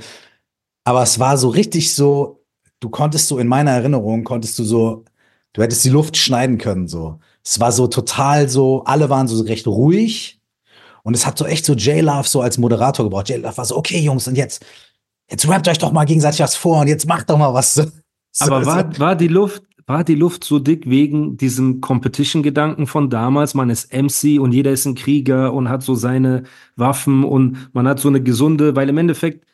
[0.84, 2.44] Aber es war so richtig so,
[2.82, 5.06] du konntest so in meiner Erinnerung, konntest du so,
[5.54, 7.20] du hättest die Luft schneiden können so.
[7.44, 10.40] Es war so total so, alle waren so recht ruhig
[11.04, 13.30] und es hat so echt so J-Love so als Moderator gebraucht.
[13.30, 14.66] J-Love war so, okay Jungs und jetzt,
[15.30, 17.78] jetzt rappt euch doch mal gegenseitig was vor und jetzt macht doch mal was.
[18.40, 23.54] Aber war, war die Luft, war die Luft so dick wegen diesem Competition-Gedanken von damals?
[23.56, 26.44] Man ist MC und jeder ist ein Krieger und hat so seine
[26.78, 29.46] Waffen und man hat so eine gesunde, weil im Endeffekt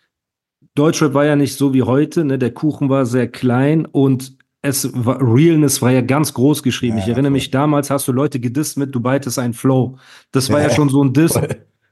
[0.76, 2.38] Deutschrap war ja nicht so wie heute, ne?
[2.38, 4.37] Der Kuchen war sehr klein und
[4.68, 6.98] es war, Realness war ja ganz groß geschrieben.
[6.98, 7.32] Ja, ich erinnere voll.
[7.32, 9.98] mich damals, hast du Leute gedisst mit, du beitest ein Flow.
[10.32, 11.40] Das war Ja, ja, schon so ein Diss,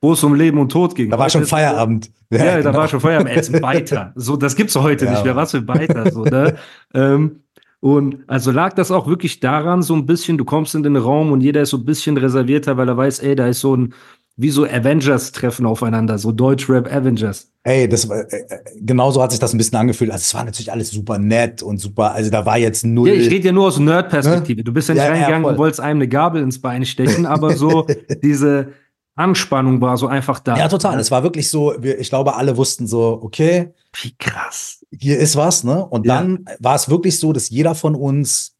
[0.02, 1.10] wo es um Leben und Tod ging.
[1.12, 2.12] Da war Heute schon Feierabend.
[2.32, 2.74] ja, da genau.
[2.80, 3.32] war schon Feierabend.
[3.32, 4.14] Er ist ein Beiter.
[4.16, 5.36] So, das gibt's heute Ja, nicht mehr.
[5.36, 6.56] Was für Beiter, so, ne?
[6.94, 7.42] ähm,
[7.80, 11.32] und also lag das auch wirklich daran, so ein bisschen, du kommst in den Raum
[11.32, 13.94] und jeder ist so ein bisschen reservierter, weil er weiß, ey, da ist so ein,
[14.38, 17.52] wie so Avengers-Treffen aufeinander, so Deutschrap Avengers.
[17.64, 20.12] Ey, das war, äh, äh, genauso hat sich das ein bisschen angefühlt.
[20.12, 23.08] Also es war natürlich alles super nett und super, also da war jetzt null.
[23.08, 24.64] Ja, ich rede ja nur aus Nerd-Perspektive.
[24.64, 25.52] Du bist ja nicht Ja, ja, reingegangen voll.
[25.54, 27.88] und wolltest einem eine Gabel ins Bein stechen, aber so
[28.24, 28.74] diese
[29.16, 30.58] Anspannung war so einfach da.
[30.58, 31.00] ja, total.
[31.00, 34.86] Es war wirklich so, wir, ich glaube, alle wussten so, okay, Wie krass.
[34.92, 35.86] hier ist was, ne?
[35.86, 36.16] Und Ja.
[36.18, 38.52] dann war es wirklich so, dass jeder von uns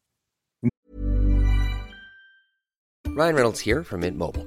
[3.14, 4.46] Ryan Reynolds here from Mint Mobile.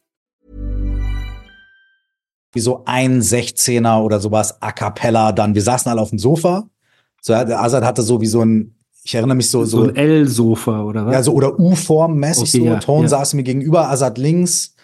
[2.53, 5.55] Wie so ein 16er oder sowas, a cappella dann.
[5.55, 6.67] Wir saßen alle auf dem Sofa.
[7.21, 10.83] So, Azad hatte so wie so ein, ich erinnere mich so, So so, ein L-Sofa
[10.83, 11.13] oder was?
[11.13, 12.65] ja, so oder U-Form mäßig Okay, so.
[12.65, 13.07] ja, Ton ja.
[13.09, 14.75] saß mir gegenüber, Azad links.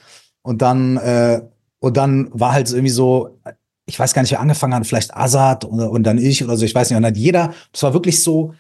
[0.42, 1.42] Und dann, äh,
[1.80, 3.38] und dann war halt so irgendwie so,
[3.86, 6.66] ich weiß gar nicht, wer angefangen hat, vielleicht Azad und, und dann ich oder so,
[6.66, 6.98] ich weiß nicht.
[6.98, 8.54] Und dann hat jeder, das war wirklich so,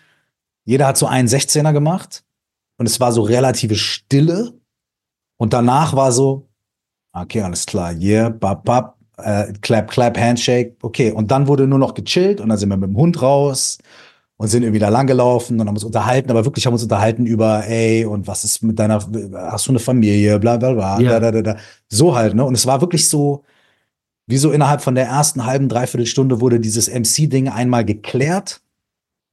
[0.65, 2.24] jeder hat so einen 16er gemacht.
[2.78, 4.54] Und es war so relative Stille.
[5.38, 6.48] Und danach war so,
[7.13, 11.12] okay, alles klar, yeah, bap, bap, äh, clap, clap, handshake, okay.
[11.12, 13.77] Und dann wurde nur noch gechillt und dann sind wir mit dem Hund raus
[14.38, 17.25] und sind irgendwie da lang gelaufen und haben uns unterhalten, aber wirklich haben uns unterhalten
[17.25, 18.99] über, ey, und was ist mit deiner,
[19.36, 21.19] hast du eine Familie, bla, bla, bla, Ja.
[21.19, 21.60] da, da, da, da.
[21.89, 22.45] So halt, ne?
[22.45, 23.43] Und es war wirklich so,
[24.27, 28.62] wie so innerhalb von der ersten halben, dreiviertel Stunde wurde dieses MC-Ding einmal geklärt.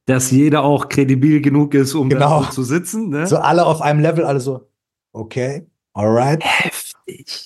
[0.06, 2.42] Dass jeder auch kredibil genug ist, um Genau.
[2.44, 3.26] da zu sitzen, ne?
[3.26, 4.68] So alle auf einem Level, alle so,
[5.12, 6.42] okay, alright.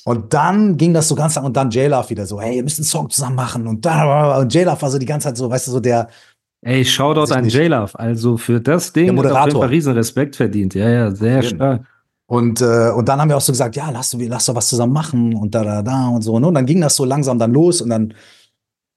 [0.04, 2.78] Und dann ging das so ganz lang und dann J-Love wieder so, hey, ihr müsst
[2.78, 5.66] einen Song zusammen machen und da und J-Love war so die ganze Zeit so, weißt
[5.68, 6.08] du, so der,
[6.62, 7.54] Ey, Shoutout an nicht.
[7.54, 7.96] J-Love.
[7.98, 9.60] Also für das Ding Der hat auf jeden Moderator.
[9.62, 10.74] Fall Riesenrespekt verdient.
[10.74, 11.56] Ja, ja, sehr Jeden.
[11.56, 11.86] stark.
[12.26, 14.68] Und, äh, und dann haben wir auch so gesagt, ja, lass, doch- lass doch was
[14.68, 16.38] zusammen machen und da, da, da und so.
[16.38, 16.48] Ne?
[16.48, 18.12] Und dann ging das so langsam dann los und dann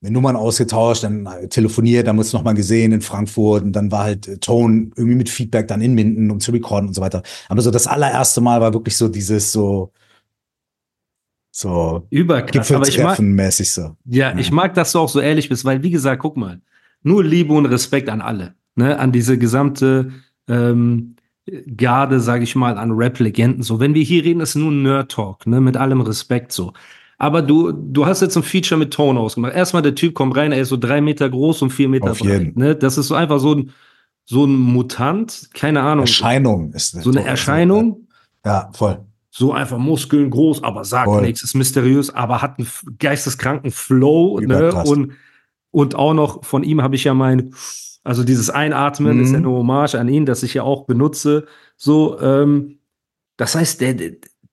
[0.04, 3.74] wir Nummern ausgetauscht, dann äh, telefoniert, dann haben wir uns nochmal gesehen in Frankfurt und
[3.74, 6.96] dann war halt äh, Tone irgendwie mit Feedback dann in Minden, um zu recorden und
[6.96, 7.22] so weiter.
[7.50, 9.92] Aber so das allererste Mal war wirklich so dieses so,
[11.52, 12.72] so Überkrass.
[12.72, 13.98] Aber ich mag, mäßig so.
[14.06, 16.62] ja, ich mag, dass du auch so ehrlich bist, weil, wie gesagt, guck mal,
[17.04, 20.12] nur Liebe und Respekt an alle, ne, an diese gesamte
[20.48, 21.16] ähm,
[21.76, 23.64] Garde, sage ich mal, an Rap-Legenden.
[23.64, 26.74] So, wenn wir hier reden, ist nur Nerd-Talk, ne, mit allem Respekt so.
[27.18, 29.54] Aber du, du hast jetzt ein Feature mit Tone ausgemacht.
[29.54, 32.20] Erstmal der Typ kommt rein, er ist so drei Meter groß und vier Meter Auf
[32.20, 32.40] breit.
[32.40, 32.60] jeden.
[32.60, 32.76] Ne?
[32.76, 33.72] Das ist so einfach so ein,
[34.26, 36.06] so ein Mutant, keine Ahnung.
[36.06, 38.08] Erscheinung ist so eine Erscheinung.
[38.44, 39.06] Ja, voll.
[39.34, 41.22] So einfach Muskeln groß, aber sagt Voll.
[41.22, 42.68] nichts, ist mysteriös, aber hat einen
[43.00, 44.84] geisteskranken Flow, ne?
[44.86, 45.14] Und,
[45.72, 47.54] und auch noch von ihm habe ich ja mein,
[48.04, 49.24] also dieses Einatmen Mhm.
[49.24, 51.46] ist ja eine Hommage an ihn, das ich ja auch benutze.
[51.78, 52.80] So, ähm,
[53.38, 53.96] das heißt, der,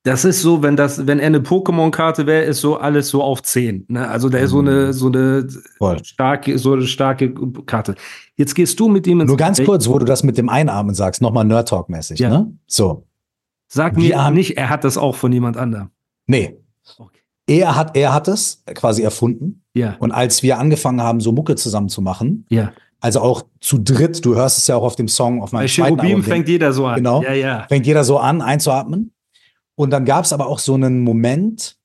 [0.05, 3.43] das ist so, wenn das, wenn er eine Pokémon-Karte wäre, ist so alles so auf
[3.43, 3.87] 10.
[3.89, 4.07] Ne?
[4.09, 5.63] Also der ist so eine, so eine Mhm.
[5.79, 6.05] Voll.
[6.05, 7.35] starke, so eine starke
[7.67, 7.97] Karte.
[8.37, 9.67] Jetzt gehst du mit ihm ins Nur ganz Gespräch.
[9.73, 12.29] kurz, wo du das mit dem Einatmen sagst, nochmal Nerd Talk mäßig, Ja.
[12.31, 12.53] ne?
[12.69, 13.08] So.
[13.69, 15.91] Sag mir haben- nicht, er hat das auch von jemand anderem.
[16.27, 16.59] Nee.
[16.99, 17.19] Okay.
[17.47, 19.63] Er hat, er hat es quasi erfunden.
[19.75, 22.73] Ja, Und als wir angefangen haben, so Mucke zusammen zu machen, ja.
[23.01, 25.67] also auch zu dritt, du hörst es ja auch auf dem Song, auf meinem Bei
[25.69, 26.97] zweiten Cherubim Album, fängt jeder so an.
[26.97, 27.23] Genau.
[27.23, 27.67] Ja, ja.
[27.69, 29.13] fängt jeder so an, einzuatmen.
[29.77, 31.77] Und dann gab es aber auch so einen Moment,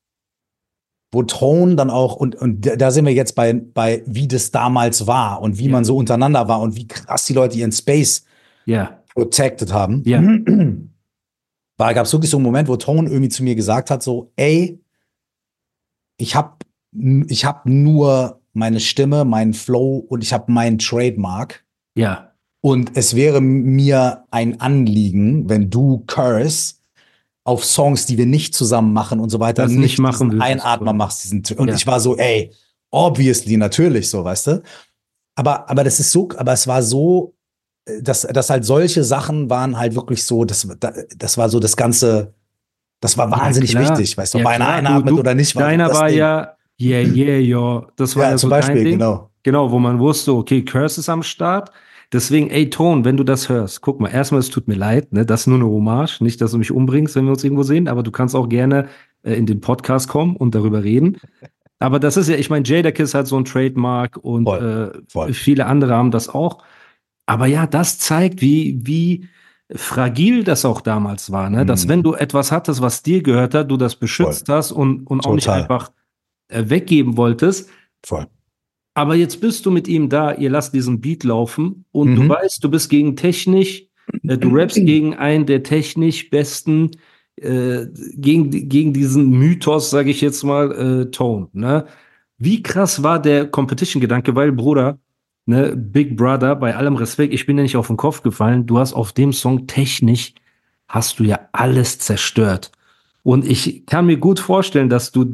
[1.11, 5.05] wo Tone dann auch, und, und da sind wir jetzt bei, bei, wie das damals
[5.05, 5.71] war und wie Ja.
[5.71, 8.25] man so untereinander war und wie krass die Leute ihren Space
[8.65, 10.01] Ja, protected haben.
[10.05, 10.21] Ja.
[11.77, 14.31] War, gab es wirklich so einen Moment, wo Tone irgendwie zu mir gesagt hat, so,
[14.36, 14.79] ey,
[16.17, 16.63] ich hab,
[17.27, 21.65] ich hab nur meine Stimme, meinen Flow und ich hab meinen Trademark.
[21.95, 22.29] ja.
[22.65, 26.75] Und es wäre mir ein Anliegen, wenn du Curse
[27.43, 30.41] auf Songs, die wir nicht zusammen machen und so weiter, Das nicht machen würdest.
[30.49, 31.25] Einatmer machst.
[31.25, 31.75] Diesen, und Ja.
[31.75, 32.53] ich war so, ey,
[32.89, 34.63] obviously, natürlich so, weißt du?
[35.36, 37.33] Aber, aber das ist so, aber es war so,
[38.01, 40.67] dass, dass halt solche Sachen waren halt wirklich so, das,
[41.17, 42.33] das war so das Ganze,
[42.99, 43.89] das war wahnsinnig klar.
[43.89, 45.55] wichtig, weißt du, Ja, ob einer einatmet oder nicht.
[45.59, 46.17] Deiner das war Ding.
[46.17, 47.87] ja, yeah, yeah, yo.
[47.97, 48.93] Das war ja, ja, so zum Beispiel, dein Ding.
[48.99, 49.29] genau.
[49.43, 51.69] Genau, wo man wusste, okay, Curse ist am Start.
[52.13, 55.25] Deswegen, ey, Ton, wenn du das hörst, guck mal, erstmal, es tut mir leid, ne,
[55.25, 56.21] das ist nur eine Hommage.
[56.21, 58.87] Nicht, dass du mich umbringst, wenn wir uns irgendwo sehen, aber du kannst auch gerne
[59.23, 61.17] äh, in den Podcast kommen und darüber reden.
[61.79, 65.33] Aber das ist ja, ich meine, Jadakiss hat so ein Trademark und Voll, äh, voll.
[65.33, 66.59] viele andere haben das auch.
[67.25, 69.27] Aber ja, das zeigt, wie, wie
[69.73, 71.65] fragil das auch damals war, ne?
[71.65, 71.89] Dass Mhm.
[71.89, 75.33] wenn du etwas hattest, was dir gehört hat, du das beschützt hast und, und auch
[75.36, 75.91] nicht einfach
[76.49, 77.69] äh, weggeben wolltest.
[78.05, 78.27] Voll.
[78.95, 82.29] Aber jetzt bist du mit ihm da, ihr lasst diesen Beat laufen und du Mhm.
[82.29, 83.86] weißt, du bist gegen technisch,
[84.27, 86.91] äh, du rappst gegen einen der technisch besten,
[87.38, 90.71] äh, gegen, gegen diesen Mythos, sage ich jetzt mal,
[91.07, 91.47] äh, Tone.
[91.53, 91.86] Ne?
[92.38, 94.99] Wie krass war der Competition-Gedanke, weil, Bruder,
[95.45, 98.79] ne, Big Brother, bei allem Respekt, ich bin ja nicht auf den Kopf gefallen, du
[98.79, 100.34] hast auf dem Song technisch,
[100.88, 102.71] hast du ja alles zerstört.
[103.23, 105.25] Und ich kann mir gut vorstellen, dass du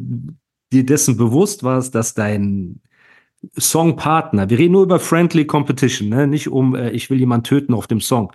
[0.72, 2.82] dir dessen bewusst warst, dass dein
[3.58, 6.28] Songpartner, wir reden nur über Friendly Competition, ne?
[6.28, 8.32] nicht um, äh, ich will jemanden töten auf dem Song.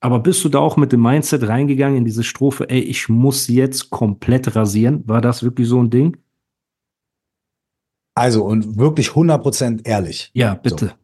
[0.00, 3.48] Aber bist du da auch mit dem Mindset reingegangen in diese Strophe, ey, ich muss
[3.48, 5.06] jetzt komplett rasieren?
[5.06, 6.16] War das wirklich so ein Ding?
[8.14, 10.30] Also, und wirklich 100% ehrlich.
[10.32, 10.94] Ja, bitte.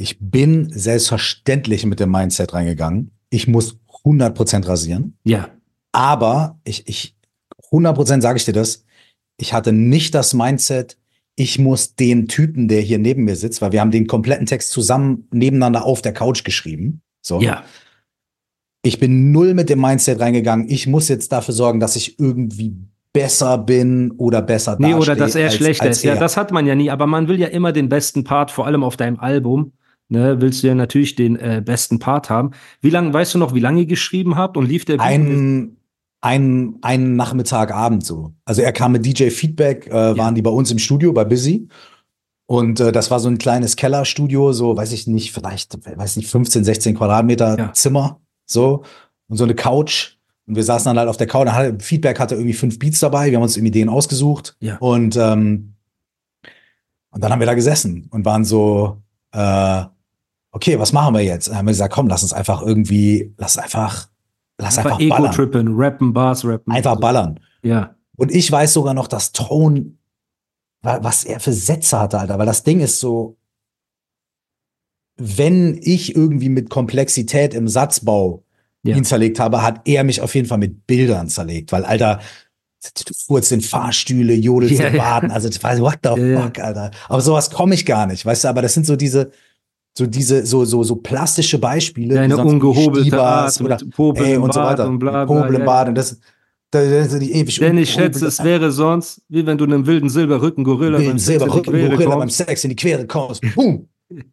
[0.00, 3.10] Ich bin selbstverständlich mit dem Mindset reingegangen.
[3.30, 5.16] Ich muss 100% rasieren.
[5.24, 5.48] Ja,
[5.92, 7.16] Aber ich, ich
[7.72, 8.84] 100% sage ich dir das.
[9.36, 10.96] Ich hatte nicht das Mindset,
[11.36, 14.70] ich muss den Typen, der hier neben mir sitzt, weil wir haben den kompletten Text
[14.72, 17.00] zusammen nebeneinander auf der Couch geschrieben.
[17.22, 17.40] So.
[17.40, 17.62] ja,
[18.82, 20.68] Ich bin null mit dem Mindset reingegangen.
[20.68, 22.74] Ich muss jetzt dafür sorgen, dass ich irgendwie
[23.12, 26.02] besser bin oder besser nee, oder dastehe dass er als- schlechter als ist.
[26.04, 26.20] Ja, er.
[26.20, 28.82] das hat man ja nie, aber man will ja immer den besten Part, vor allem
[28.82, 29.72] auf deinem Album.
[30.10, 32.52] Ne, willst du ja natürlich den äh, besten Part haben.
[32.80, 35.76] Wie lange, weißt du noch, wie lange ihr geschrieben habt und lief der ein,
[36.22, 38.32] ein, ein Nachmittag, Abend so.
[38.46, 41.68] Also er kam mit DJ Feedback, äh, waren die bei uns im Studio bei Busy.
[42.46, 46.30] Und äh, das war so ein kleines Kellerstudio, so, weiß ich nicht, vielleicht, weiß nicht,
[46.30, 47.72] 15, 16 Quadratmeter Ja.
[47.74, 48.84] Zimmer, so.
[49.28, 50.16] Und so eine Couch.
[50.46, 51.48] Und wir saßen dann halt auf der Couch.
[51.48, 53.30] Hatte, Feedback hatte irgendwie fünf Beats dabei.
[53.30, 54.56] Wir haben uns irgendwie den ausgesucht.
[54.60, 54.78] Ja.
[54.78, 55.74] Und, ähm,
[57.10, 59.82] und dann haben wir da gesessen und waren so, äh,
[60.52, 61.48] okay, was machen wir jetzt?
[61.48, 64.08] Dann haben wir gesagt, komm, lass uns einfach irgendwie, lass einfach,
[64.58, 65.24] lass einfach, Einfach ballern.
[65.32, 66.72] Ego-Trippen, rappen, Bars rappen.
[66.72, 67.40] Einfach ballern.
[67.62, 69.92] Ja, Und ich weiß sogar noch, dass Tone,
[70.82, 73.36] wa- was er für Sätze hatte, Alter, weil das Ding ist so,
[75.16, 78.44] wenn ich irgendwie mit Komplexität im Satzbau
[78.84, 78.96] Ja.
[78.96, 82.20] ihn zerlegt habe, hat er mich auf jeden Fall mit Bildern zerlegt, weil, Alter,
[82.82, 84.96] du furzt in Fahrstühle, jodelst Ja, in.
[84.96, 85.48] Baden, also
[85.82, 86.40] what the ja.
[86.42, 86.92] fuck, Alter.
[87.08, 89.32] Aber sowas komme ich gar nicht, weißt du, aber das sind so diese,
[89.96, 92.22] so diese, so, so, so plastische Beispiele.
[92.22, 94.86] Wie sonst ungehobelte Art oder, mit Popel ey, und so weiter.
[94.86, 95.82] und bla, bla, Popel ja.
[95.82, 96.20] Und das,
[96.70, 99.86] das, das sind die ewig Denn ich schätze, es wäre sonst, wie wenn du einem
[99.86, 102.30] wilden Silberrücken-Gorilla Wilden beim Silberrücken, Gorilla beim.
[102.30, 103.42] Sex in die Quere kommst.
[103.54, 103.88] Boom.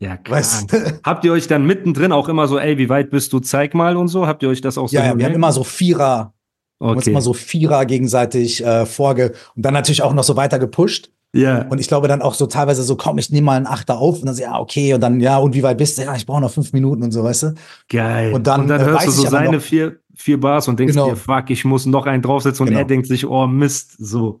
[0.00, 0.38] Ja, klar.
[0.38, 1.00] Weißt du?
[1.04, 3.96] Habt ihr euch dann mittendrin auch immer so, ey, wie weit bist du, zeig mal
[3.96, 4.26] und so?
[4.26, 6.34] Habt ihr euch das auch so Ja, ja, wir haben immer so Vierer,
[6.78, 7.10] wir haben uns Okay.
[7.10, 11.10] immer so Vierer gegenseitig äh, vorge und dann natürlich auch noch so weiter gepusht.
[11.34, 11.66] Ja.
[11.68, 14.20] Und ich glaube dann auch so teilweise so, komm, ich nehme mal einen Achter auf
[14.20, 16.02] und dann so, ja, okay, und dann, ja, und wie weit bist du?
[16.02, 17.54] Ja, ich brauche noch fünf Minuten und so, weißt du?
[17.88, 18.32] Geil.
[18.32, 21.10] Und dann, äh, hörst du so ich seine noch- vier, vier Bars und denkst Genau.
[21.10, 22.80] dir, fuck, ich muss noch einen draufsetzen und Genau.
[22.80, 24.40] er denkt sich, oh Mist, so.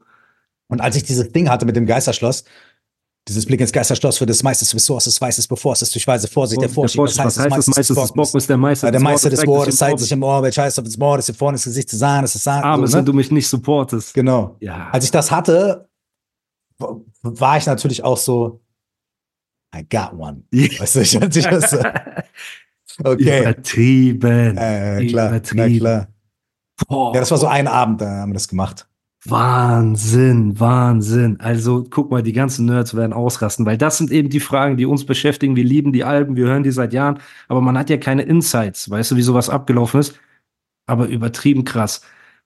[0.68, 2.44] Und als ich dieses Ding hatte mit dem Geisterschloss,
[3.26, 6.06] dieses Blick ins Geisterschloss für das Meiste des Ressources, weiß es bevor es ist, durch
[6.06, 7.48] weise Vorsicht, der Vorsicht, was heißt das?
[7.48, 10.78] Meisters des Bock ist der Meister der Meister des Wortes zeigt sich im Orbit, scheiß
[10.78, 12.64] auf das Wort, ist hier vorne das Gesicht zu sagen, das ist sagen.
[12.64, 14.12] Arme, wenn du mich nicht supportest.
[14.12, 14.56] Genau.
[14.60, 14.88] Ja.
[14.92, 15.88] Als ich das hatte,
[16.78, 18.60] war ich natürlich auch so,
[19.74, 20.44] I got one.
[20.52, 21.78] Weißt du, ich hatte das so,
[23.04, 23.40] okay.
[23.40, 24.56] Übertrieben.
[24.56, 25.78] Äh, klar, Übertrieben.
[25.78, 26.08] klar.
[26.90, 28.88] Ja, das war so ein Abend, da haben wir das gemacht.
[29.26, 31.40] Wahnsinn, Wahnsinn.
[31.40, 34.84] Also guck mal, die ganzen Nerds werden ausrasten, weil das sind eben die Fragen, die
[34.84, 35.56] uns beschäftigen.
[35.56, 38.90] Wir lieben die Alben, wir hören die seit Jahren, aber man hat ja keine Insights.
[38.90, 40.20] Weißt du, wie sowas abgelaufen ist?
[40.86, 42.02] Aber übertrieben krass.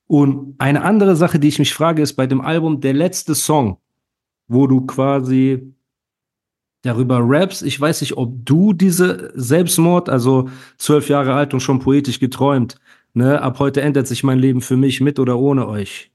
[0.06, 3.78] Und eine andere Sache, die ich mich frage, ist bei dem Album der letzte Song,
[4.48, 5.72] wo du quasi
[6.82, 7.62] darüber rappst.
[7.62, 12.76] Ich weiß nicht, ob du diese Selbstmord, also zwölf Jahre alt und schon poetisch geträumt,
[13.14, 16.10] ne, ab heute ändert sich mein Leben für mich mit oder ohne euch.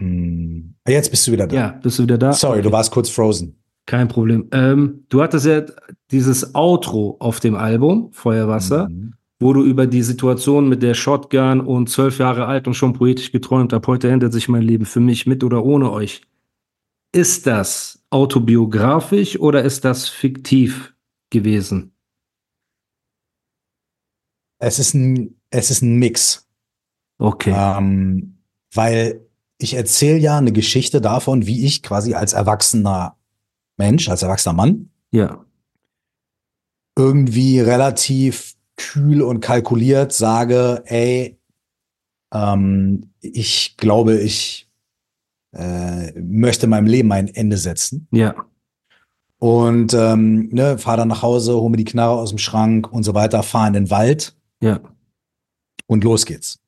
[0.00, 0.74] Hm.
[0.86, 1.56] Jetzt bist du wieder da.
[1.56, 2.32] Ja, bist du wieder da?
[2.32, 3.56] Sorry, du warst kurz frozen.
[3.86, 4.48] Kein Problem.
[4.52, 5.62] Ähm, du hattest ja
[6.10, 9.14] dieses Outro auf dem Album, Feuerwasser, Mhm.
[9.40, 13.30] wo du über die Situation mit der Shotgun und zwölf Jahre alt und schon poetisch
[13.30, 16.22] geträumt, ab heute ändert sich mein Leben für mich mit oder ohne euch.
[17.14, 20.94] Ist das autobiografisch oder ist das fiktiv
[21.30, 21.94] gewesen?
[24.58, 26.48] Es ist ein, es ist ein Mix.
[27.18, 27.54] Okay.
[27.56, 28.38] Ähm,
[28.72, 29.24] weil
[29.58, 33.16] ich erzähle ja eine Geschichte davon, wie ich quasi als erwachsener
[33.76, 35.44] Mensch, als erwachsener Mann, Ja.
[36.98, 41.38] irgendwie relativ kühl und kalkuliert sage, ey,
[42.32, 44.68] ähm, ich glaube, ich
[45.54, 48.08] äh, möchte meinem Leben ein Ende setzen.
[48.10, 48.34] Ja.
[49.38, 53.02] Und ähm, ne, fahr dann nach Hause, hol mir die Knarre aus dem Schrank und
[53.02, 54.80] so weiter, fahr in den Wald Ja.
[55.86, 56.60] und los geht's.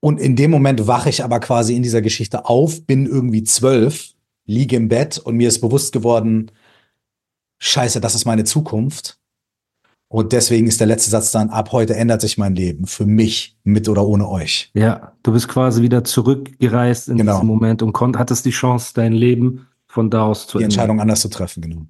[0.00, 4.14] Und in dem Moment wache ich aber quasi in dieser Geschichte auf, bin irgendwie zwölf,
[4.46, 6.50] liege im Bett und mir ist bewusst geworden,
[7.58, 9.18] scheiße, das ist meine Zukunft.
[10.12, 12.86] Und deswegen ist der letzte Satz dann, ab heute ändert sich mein Leben.
[12.86, 14.70] Für mich, mit oder ohne euch.
[14.74, 15.12] Ja.
[15.22, 17.32] Du bist quasi wieder zurückgereist in Genau.
[17.32, 20.74] diesem Moment und konnt, hattest die Chance, dein Leben von da aus zu die ändern.
[20.78, 21.86] Entscheidung anders zu treffen, genau.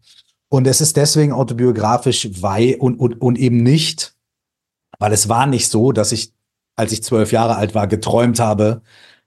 [0.49, 4.15] Und es ist deswegen autobiografisch, weil und, und, und eben nicht,
[5.01, 6.33] weil es war nicht so, dass ich,
[6.77, 8.83] als ich zwölf Jahre alt war, geträumt habe,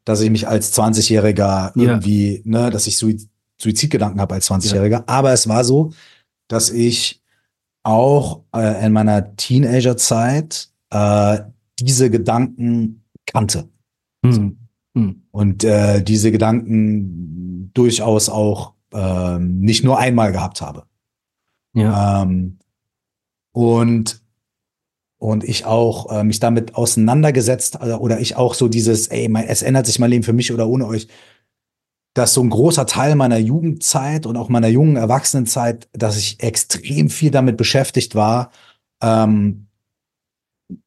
[0.05, 1.71] dass ich mich als 20-Jähriger Ja.
[1.75, 3.27] irgendwie, ne, dass ich Suiz
[3.61, 5.03] Suizidgedanken habe als 20-Jähriger.
[5.07, 5.91] Aber es war so,
[6.47, 7.21] dass ich
[7.85, 11.39] auch äh, in meiner Teenagerzeit äh,
[11.79, 13.69] diese Gedanken kannte
[14.33, 14.57] Hm.
[14.95, 15.23] Hm.
[15.31, 20.85] und äh, diese Gedanken durchaus auch ähm, nicht nur einmal gehabt habe.
[21.73, 22.23] Ja.
[22.23, 22.57] Ähm,
[23.51, 24.21] und
[25.17, 29.47] und ich auch äh, mich damit auseinandergesetzt äh, oder ich auch so dieses, ey, mein,
[29.47, 31.07] es ändert sich mein Leben für mich oder ohne euch,
[32.15, 37.09] dass so ein großer Teil meiner Jugendzeit und auch meiner jungen Erwachsenenzeit, dass ich extrem
[37.09, 38.51] viel damit beschäftigt war,
[39.03, 39.67] ähm,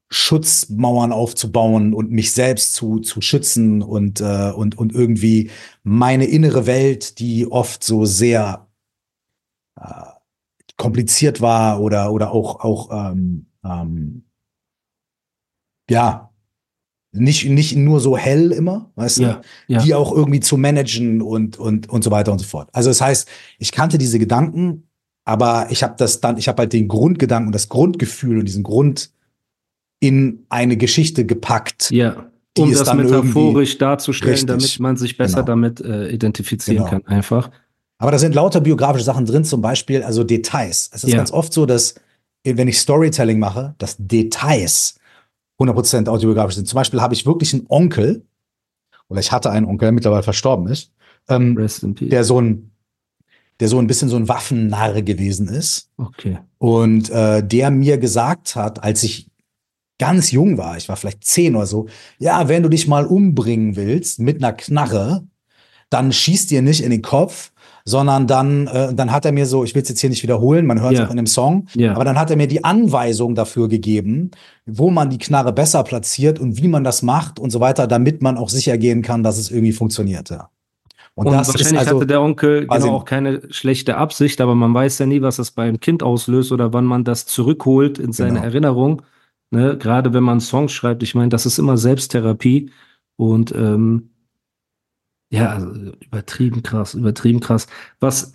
[0.08, 5.50] Schutzmauern aufzubauen und mich selbst zu, zu schützen und, äh, und, und irgendwie
[5.82, 8.66] meine innere Welt, die oft so sehr
[9.78, 10.04] äh,
[10.78, 14.24] kompliziert war oder, oder auch, auch ähm, ähm,
[15.90, 16.27] ja,
[17.12, 19.22] nicht, nicht nur so hell immer, weißt du?
[19.22, 19.82] Ja, ja.
[19.82, 22.68] die auch irgendwie zu managen und, und, und so weiter und so fort.
[22.72, 23.28] Also das heißt,
[23.58, 24.88] ich kannte diese Gedanken,
[25.24, 28.62] aber ich habe das dann, ich habe halt den Grundgedanken und das Grundgefühl und diesen
[28.62, 29.10] Grund
[30.00, 31.90] in eine Geschichte gepackt.
[31.90, 32.26] Ja,
[32.58, 34.48] um das metaphorisch darzustellen, Richtig.
[34.48, 35.46] damit man sich besser Genau.
[35.46, 36.90] damit äh, identifizieren Genau.
[36.90, 37.50] kann, einfach.
[37.98, 40.90] Aber da sind lauter biografische Sachen drin, zum Beispiel, also Details.
[40.92, 41.16] Es ist Ja.
[41.16, 41.94] ganz oft so, dass,
[42.44, 44.96] wenn ich Storytelling mache, dass Details
[45.58, 46.68] 100% autobiografisch sind.
[46.68, 48.24] Zum Beispiel habe ich wirklich einen Onkel,
[49.08, 50.92] oder ich hatte einen Onkel, der mittlerweile verstorben ist,
[51.28, 52.70] ähm, der so ein,
[53.60, 55.90] der so ein bisschen so ein Waffennarr gewesen ist.
[55.96, 56.38] Okay.
[56.58, 59.28] Und äh, der mir gesagt hat, als ich
[59.98, 61.86] ganz jung war, ich war vielleicht zehn oder so,
[62.18, 65.26] ja, wenn du dich mal umbringen willst mit einer Knarre,
[65.90, 67.50] dann schießt dir nicht in den Kopf,
[67.88, 70.66] sondern dann, äh, dann hat er mir so, ich will es jetzt hier nicht wiederholen,
[70.66, 71.06] man hört es Ja.
[71.06, 71.94] auch in dem Song, Ja.
[71.94, 74.30] aber dann hat er mir die Anweisung dafür gegeben,
[74.66, 78.20] wo man die Knarre besser platziert und wie man das macht und so weiter, damit
[78.22, 80.28] man auch sicher gehen kann, dass es irgendwie funktioniert.
[80.30, 80.50] Ja.
[81.14, 84.54] Und, Und das ist wahrscheinlich also, hatte der Onkel genau auch keine schlechte Absicht, aber
[84.54, 88.12] man weiß ja nie, was das beim Kind auslöst oder wann man das zurückholt in
[88.12, 88.44] seine Genau.
[88.44, 89.02] Erinnerung.
[89.50, 89.76] Ne?
[89.78, 92.70] Gerade wenn man Songs schreibt, ich meine, das ist immer Selbsttherapie
[93.16, 94.10] und ähm,
[95.30, 95.68] ja, also
[96.06, 97.66] übertrieben krass, übertrieben krass.
[98.00, 98.32] Was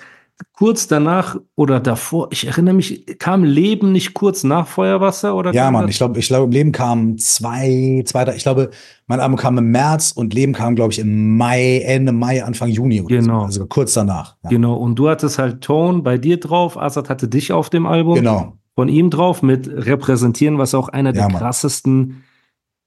[0.54, 5.54] kurz danach oder davor, ich erinnere mich, kam Leben nicht kurz nach Feuerwasser oder?
[5.54, 8.72] Ja, Mann, ich glaube, ich glaube, Leben kam zwei, zwei, drei- ich glaube,
[9.08, 12.70] mein Album kam im März und Leben kam, glaube ich, im Mai, Ende Mai, Anfang
[12.70, 13.39] Juni oder Genau.
[13.41, 13.46] so.
[13.46, 14.36] Also kurz danach.
[14.44, 14.50] Ja.
[14.50, 18.16] Genau, und du hattest halt Tone bei dir drauf, Assad hatte dich auf dem Album.
[18.16, 18.58] Genau.
[18.76, 21.38] von ihm drauf mit repräsentieren, was auch einer Ja, der Mann.
[21.44, 22.24] krassesten,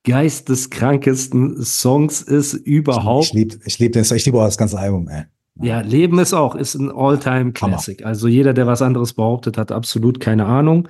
[0.07, 3.35] geisteskrankesten Songs ist Ich überhaupt.
[3.35, 5.25] liebe ich lieb den, ich liebe auch das ganze Album, ey.
[5.61, 8.05] Ja, Leben ist auch, ist ein All-Time-Classic.
[8.05, 10.89] Also jeder, der was anderes behauptet, hat absolut keine Ahnung.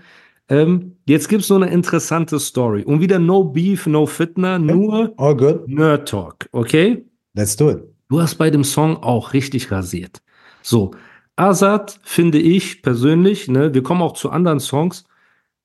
[0.48, 2.82] Ähm, jetzt gibt's so eine interessante Story.
[2.82, 5.68] Und wieder no beef, no fitner, nur All good.
[5.68, 7.04] Nerd Talk, okay?
[7.34, 7.78] Let's do it.
[8.08, 10.20] Du hast bei dem Song auch richtig rasiert.
[10.62, 10.92] So,
[11.36, 15.04] Azad finde ich persönlich, ne, wir kommen auch zu anderen Songs.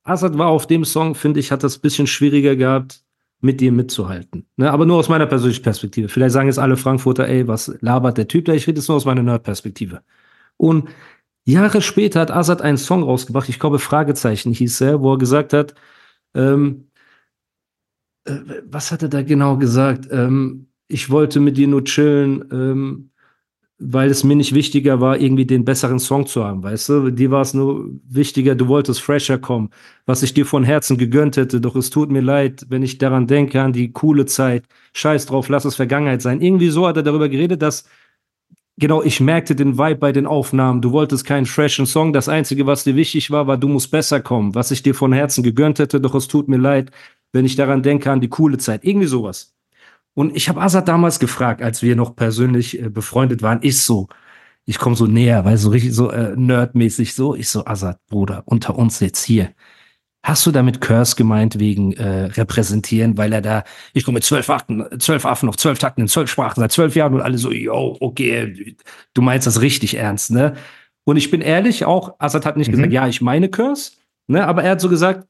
[0.03, 3.03] Azad war auf dem Song, finde ich, hat das ein bisschen schwieriger gehabt,
[3.41, 4.45] mit dir mitzuhalten.
[4.55, 6.07] Ne, aber nur aus meiner persönlichen Perspektive.
[6.07, 8.53] Vielleicht sagen jetzt alle Frankfurter, ey, was labert der Typ da?
[8.53, 10.01] Ich rede jetzt nur aus meiner Nerd-Perspektive.
[10.57, 10.89] Und
[11.43, 15.53] Jahre später hat Azad einen Song rausgebracht, ich glaube Fragezeichen hieß er, wo er gesagt
[15.53, 15.73] hat,
[16.35, 16.87] ähm,
[18.25, 20.07] äh, was hat er da genau gesagt?
[20.11, 23.10] Ähm, ich wollte mit dir nur chillen, ähm,
[23.83, 27.09] weil es mir nicht wichtiger war, irgendwie den besseren Song zu haben, weißt du?
[27.11, 29.71] Dir war es nur wichtiger, du wolltest fresher kommen,
[30.05, 33.27] was ich dir von Herzen gegönnt hätte, doch es tut mir leid, wenn ich daran
[33.27, 34.65] denke, an die coole Zeit.
[34.93, 36.41] Scheiß drauf, lass es Vergangenheit sein.
[36.41, 37.85] Irgendwie so hat er darüber geredet, dass
[38.77, 40.81] Genau, ich merkte den Vibe bei den Aufnahmen.
[40.81, 42.13] Du wolltest keinen freshen Song.
[42.13, 44.55] Das Einzige, was dir wichtig war, war, du musst besser kommen.
[44.55, 46.89] Was ich dir von Herzen gegönnt hätte, doch es tut mir leid,
[47.31, 48.83] wenn ich daran denke, an die coole Zeit.
[48.83, 49.53] Irgendwie sowas.
[50.13, 54.07] Und ich habe Azad damals gefragt, als wir noch persönlich äh, befreundet waren, ich so,
[54.65, 58.43] ich komme so näher, weil so richtig so äh, nerdmäßig so, ich so, Azad, Bruder,
[58.45, 59.51] unter uns jetzt hier.
[60.23, 64.49] Hast du damit Curse gemeint wegen äh, repräsentieren, weil er da, ich komme mit zwölf
[64.51, 67.51] Affen, zwölf Affen auf zwölf Takten in zwölf Sprachen seit zwölf Jahren und alle so,
[67.51, 68.75] yo, okay,
[69.15, 70.53] du meinst das richtig ernst, ne?
[71.05, 72.73] Und ich bin ehrlich, auch Assad hat nicht Mhm.
[72.73, 73.93] gesagt, ja, ich meine Curse,
[74.27, 74.45] ne?
[74.45, 75.27] Aber er hat so gesagt,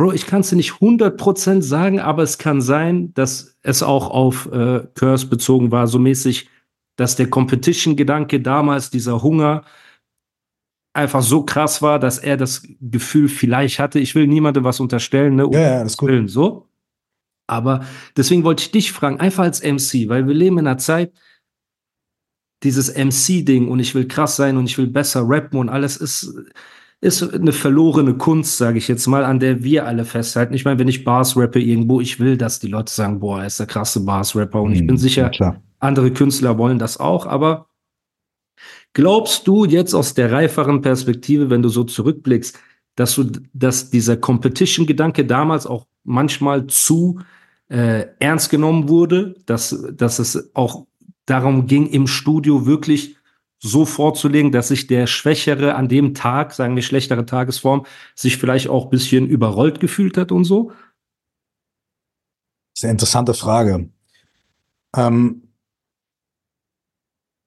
[0.00, 4.08] Bro, ich kann es dir nicht 100% sagen, aber es kann sein, dass es auch
[4.08, 6.48] auf äh, Curse bezogen war, so mäßig,
[6.96, 9.62] dass der Competition-Gedanke damals, dieser Hunger,
[10.94, 15.36] einfach so krass war, dass er das Gefühl vielleicht hatte, ich will niemandem was unterstellen,
[15.36, 15.46] ne?
[15.52, 16.08] Ja, ja, das ist gut.
[16.08, 16.66] Willen, so.
[17.46, 17.84] Aber
[18.16, 21.12] deswegen wollte ich dich fragen, einfach als MC, weil wir leben in einer Zeit,
[22.62, 26.34] dieses MC-Ding und ich will krass sein und ich will besser rappen und alles ist,
[27.00, 30.52] ist eine verlorene Kunst, sage ich jetzt mal, an der wir alle festhalten.
[30.52, 33.46] Ich meine, wenn ich Bars rappe irgendwo, ich will, dass die Leute sagen, boah, er
[33.46, 37.26] ist der krasse Bars-Rapper und ich bin Mhm, sicher, ja, andere Künstler wollen das auch,
[37.26, 37.68] aber
[38.92, 42.58] glaubst du jetzt aus der reiferen Perspektive, wenn du so zurückblickst,
[42.96, 47.20] dass du, dass dieser Competition-Gedanke damals auch manchmal zu
[47.68, 50.86] äh, ernst genommen wurde, dass, dass es auch
[51.24, 53.16] darum ging, im Studio wirklich
[53.62, 57.84] so vorzulegen, dass sich der Schwächere an dem Tag, sagen wir schlechtere Tagesform,
[58.14, 60.72] sich vielleicht auch ein bisschen überrollt gefühlt hat und so?
[62.72, 63.90] Das ist eine interessante Frage.
[64.96, 65.42] Ähm,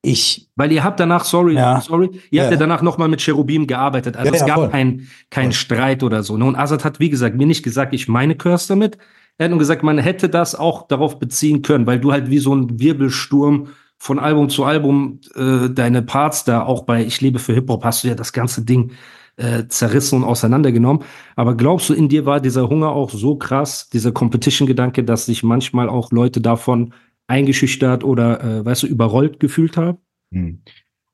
[0.05, 1.79] ich, Weil ihr habt danach, sorry, Ja.
[1.81, 2.43] sorry, ihr Ja.
[2.43, 4.17] habt ja danach nochmal mit Cherubim gearbeitet.
[4.17, 5.53] Also Ja, es gab keinen kein Voll.
[5.53, 6.37] Streit oder so.
[6.37, 6.43] ne?
[6.45, 8.97] Und Azad hat, wie gesagt, mir nicht gesagt, ich meine Curse damit.
[9.37, 12.37] Er hat nur gesagt, man hätte das auch darauf beziehen können, weil du halt wie
[12.37, 13.69] so ein Wirbelsturm
[14.03, 18.03] von Album zu Album äh, deine Parts da auch bei Ich lebe für Hip-Hop hast
[18.03, 18.91] du ja das ganze Ding
[19.37, 21.03] äh, zerrissen und auseinandergenommen.
[21.37, 25.41] Aber glaubst du, in dir war dieser Hunger auch so krass, dieser Competition-Gedanke, dass sich
[25.41, 26.93] manchmal auch Leute davon
[27.27, 29.99] eingeschüchtert oder, äh, weißt du, überrollt gefühlt haben?
[30.33, 30.63] hm.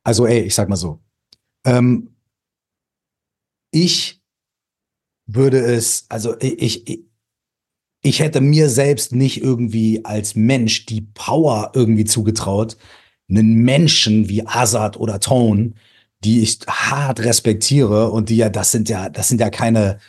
[0.03, 0.99] also ey, ich sag mal so.
[1.65, 2.15] Ähm,
[3.69, 4.19] ich
[5.27, 7.08] würde es, also ich, ich,
[8.01, 12.77] ich hätte mir selbst nicht irgendwie als Mensch die Power irgendwie zugetraut,
[13.29, 15.73] einen Menschen wie Azad oder Tone,
[16.23, 19.99] die ich hart respektiere und die ja, das sind ja, das sind ja keine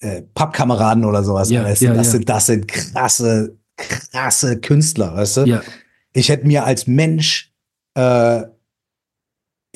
[0.00, 1.50] äh, Pappkameraden oder sowas.
[1.50, 1.86] Ja, weißt du?
[1.86, 2.12] ja, das ja.
[2.12, 5.40] sind, das sind krasse, krasse Künstler, weißt du?
[5.44, 5.62] Ja,
[6.12, 7.52] ich hätte mir als Mensch,
[7.94, 8.42] äh,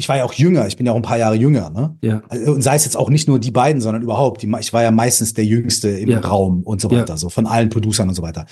[0.01, 1.97] ich war ja auch jünger, ich bin ja auch ein paar Jahre jünger, ne?
[2.03, 2.23] Ja.
[2.29, 4.43] Also, Und sei es jetzt auch nicht nur die beiden, sondern überhaupt.
[4.43, 6.19] Die, ich war ja meistens der Jüngste im Ja.
[6.21, 7.01] Raum und so Ja.
[7.03, 8.47] weiter, so von allen Producern und so weiter.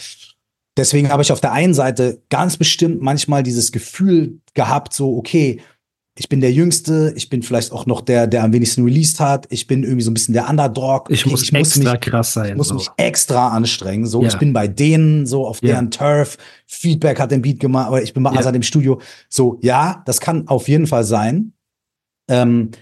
[0.76, 5.60] Deswegen habe ich auf der einen Seite ganz bestimmt manchmal dieses Gefühl gehabt, so, okay,
[6.18, 9.46] ich bin der Jüngste, ich bin vielleicht auch noch der, der am wenigsten released hat,
[9.50, 11.08] ich bin irgendwie so ein bisschen der Underdog.
[11.10, 12.50] Ich muss ich muss extra mich, krass sein.
[12.50, 12.74] ich muss so.
[12.74, 14.04] mich extra anstrengen.
[14.06, 14.28] So, Ja.
[14.28, 15.68] ich bin bei denen so auf Ja.
[15.68, 16.36] deren Turf.
[16.66, 18.40] Feedback hat den Beat gemacht, aber ich bin bei Ja.
[18.40, 19.00] Azad im Studio.
[19.28, 21.52] So, ja, das kann auf jeden Fall sein.
[22.28, 22.72] Ähm,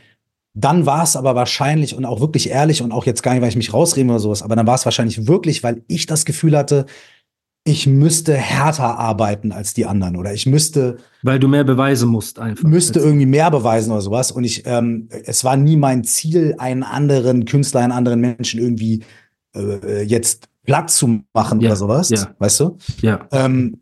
[0.54, 3.50] dann war es aber wahrscheinlich und auch wirklich ehrlich und auch jetzt gar nicht, weil
[3.50, 6.56] ich mich rausrede oder sowas, aber dann war es wahrscheinlich wirklich, weil ich das Gefühl
[6.56, 6.86] hatte,
[7.66, 12.38] ich müsste härter arbeiten als die anderen oder ich müsste Weil du mehr beweisen musst
[12.38, 12.64] einfach.
[12.64, 14.30] müsste Jetzt- irgendwie mehr beweisen oder sowas.
[14.32, 19.02] Und ich, ähm, es war nie mein Ziel, einen anderen Künstler, einen anderen Menschen irgendwie
[19.54, 22.08] äh, jetzt platt zu machen Ja, oder sowas.
[22.10, 22.34] ja.
[22.38, 22.78] Weißt du?
[23.02, 23.26] Ja.
[23.32, 23.80] Ähm,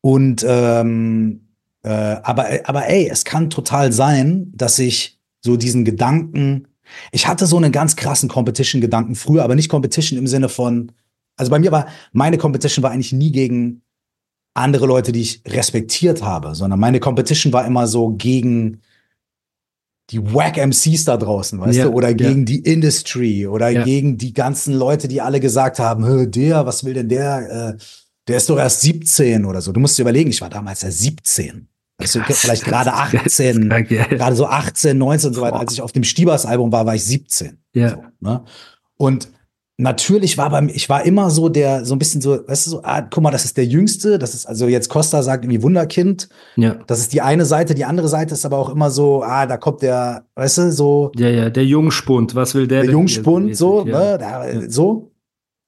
[0.00, 1.40] und ähm,
[1.82, 1.88] äh,
[2.22, 6.66] aber, aber ey, es kann total sein, dass ich so diesen Gedanken,
[7.12, 10.92] ich hatte so einen ganz krassen Competition-Gedanken früher, aber nicht Competition im Sinne von,
[11.36, 13.82] also bei mir war, meine Competition war eigentlich nie gegen
[14.54, 18.80] andere Leute, die ich respektiert habe, sondern meine Competition war immer so gegen
[20.10, 22.14] die Wack MCs da draußen, weißt Ja, du, oder ja.
[22.14, 23.84] gegen die Industry oder Ja.
[23.84, 27.74] gegen die ganzen Leute, die alle gesagt haben, "Hö, der, was will denn der?
[27.78, 27.82] Äh,
[28.28, 29.72] der ist doch erst 17 oder so.
[29.72, 31.68] Du musst dir überlegen, ich war damals ja 17.
[31.98, 32.38] Weißt du, Krass.
[32.38, 34.04] vielleicht gerade 18, Krank, ja.
[34.06, 35.58] gerade so 18, 19 und so weiter.
[35.60, 37.58] Als ich auf dem Stiebers-Album war, war ich 17.
[37.74, 37.90] Ja.
[37.90, 38.44] So, ne?
[38.96, 39.30] Und
[39.76, 42.70] natürlich war bei mir, ich war immer so der, so ein bisschen so, weißt du,
[42.70, 45.62] so, ah, guck mal, das ist der Jüngste, das ist, also jetzt Costa sagt irgendwie
[45.62, 46.76] Wunderkind, Ja.
[46.86, 49.56] das ist die eine Seite, die andere Seite ist aber auch immer so, ah, da
[49.56, 52.82] kommt der, weißt du, so, Ja, ja, der Jungspund, was will der?
[52.82, 53.98] der Jungspund, so, ja.
[54.12, 55.10] ne, da, so.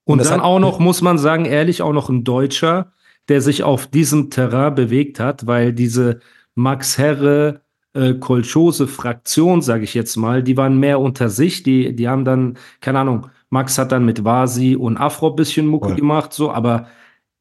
[0.04, 2.92] Und, das dann hat- auch noch, muss man sagen, ehrlich, auch noch ein Deutscher,
[3.28, 6.20] der sich auf diesem Terrain bewegt hat, weil diese
[6.54, 11.96] Max Herre, äh, Kolchose Fraktion, sage ich jetzt mal, die waren mehr unter sich, die,
[11.96, 15.88] die haben dann, keine Ahnung, Max hat dann mit Vasi und Afro ein bisschen Mucke
[15.88, 15.96] Voll.
[15.96, 16.88] gemacht, so, aber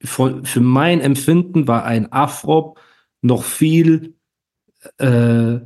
[0.03, 2.75] für, für mein Empfinden war ein Afro
[3.21, 4.15] noch viel,
[4.97, 5.59] äh,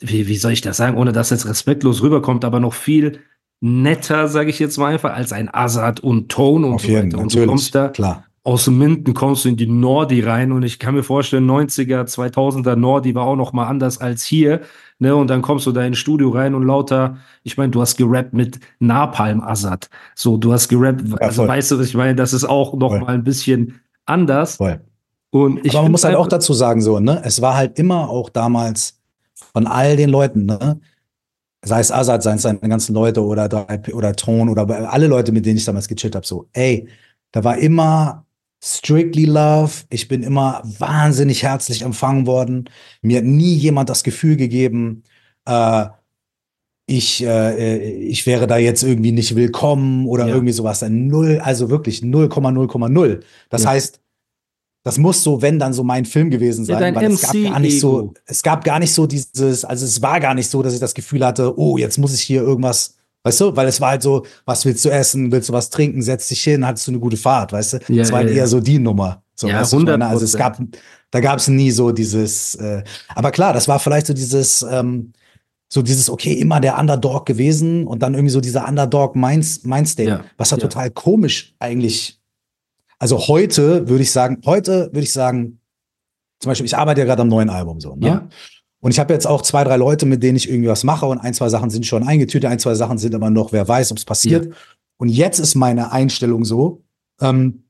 [0.00, 3.20] wie, wie soll ich das sagen, ohne dass jetzt respektlos rüberkommt, aber noch viel
[3.60, 7.12] netter, sage ich jetzt mal einfach, als ein Azad und Tone und Auf so jeden
[7.12, 7.22] weiter.
[7.22, 8.24] Und du kommst da klar.
[8.42, 12.76] aus Minden, kommst du in die Nordi rein und ich kann mir vorstellen, 90er, 2000er
[12.76, 14.60] Nordi war auch noch mal anders als hier.
[14.98, 17.96] Ne, und dann kommst du da ins Studio rein und lauter, ich meine, du hast
[17.98, 19.90] gerappt mit Napalm Azad.
[20.14, 21.48] So, du hast gerappt, also voll.
[21.48, 23.00] weißt du, was ich meine, das ist auch noch Voll.
[23.00, 24.56] mal ein bisschen anders.
[24.56, 24.80] Voll.
[25.30, 28.08] Und ich Aber man muss halt auch dazu sagen, so, ne, es war halt immer
[28.08, 28.98] auch damals
[29.52, 30.80] von all den Leuten, ne,
[31.62, 35.30] sei es Azad, seien es seine ganzen Leute oder, 3P oder Ton oder alle Leute,
[35.32, 36.88] mit denen ich damals gechillt habe, so, ey,
[37.32, 38.25] da war immer
[38.62, 39.72] strictly love.
[39.90, 42.68] Ich bin immer wahnsinnig herzlich empfangen worden.
[43.02, 45.02] Mir hat nie jemand das Gefühl gegeben,
[45.46, 45.86] äh,
[46.88, 50.34] ich, äh, ich wäre da jetzt irgendwie nicht willkommen oder Ja.
[50.34, 50.82] irgendwie sowas.
[50.88, 53.20] Null, also wirklich 0,0,0.
[53.50, 53.70] Das Ja.
[53.70, 54.00] heißt,
[54.84, 57.80] das muss so, wenn dann so mein Film gewesen sein, weil es gab gar nicht
[57.80, 58.14] so, MC-Ego.
[58.26, 60.94] es gab gar nicht so dieses, also es war gar nicht so, dass ich das
[60.94, 62.96] Gefühl hatte, oh, jetzt muss ich hier irgendwas,
[63.26, 66.00] weißt du, weil es war halt so, was willst du essen, willst du was trinken,
[66.00, 67.78] setz dich hin, hattest du eine gute Fahrt, weißt du?
[67.88, 68.36] Ja, Es war halt ja.
[68.36, 69.22] eher so die Nummer.
[69.34, 70.38] So, Ja, weißt du, also es 100%.
[70.38, 70.60] gab,
[71.10, 75.12] da gab es nie so dieses, äh, aber klar, das war vielleicht so dieses, ähm,
[75.68, 80.24] so dieses, okay, immer der Underdog gewesen und dann irgendwie so dieser Underdog-Mindstate, Mindstate, Ja,
[80.36, 80.62] was ja ja.
[80.62, 82.20] total komisch eigentlich.
[83.00, 85.58] Also heute würde ich sagen, heute würde ich sagen,
[86.38, 87.96] zum Beispiel, ich arbeite ja gerade am neuen Album so.
[87.96, 88.06] Ne?
[88.06, 88.28] Ja.
[88.86, 91.18] Und ich habe jetzt auch zwei, drei Leute, mit denen ich irgendwie was mache und
[91.18, 93.98] ein, zwei Sachen sind schon eingetütet, ein, zwei Sachen sind aber noch, wer weiß, ob
[93.98, 94.54] es passiert.
[94.96, 96.84] Und jetzt ist meine Einstellung so,
[97.20, 97.64] ähm,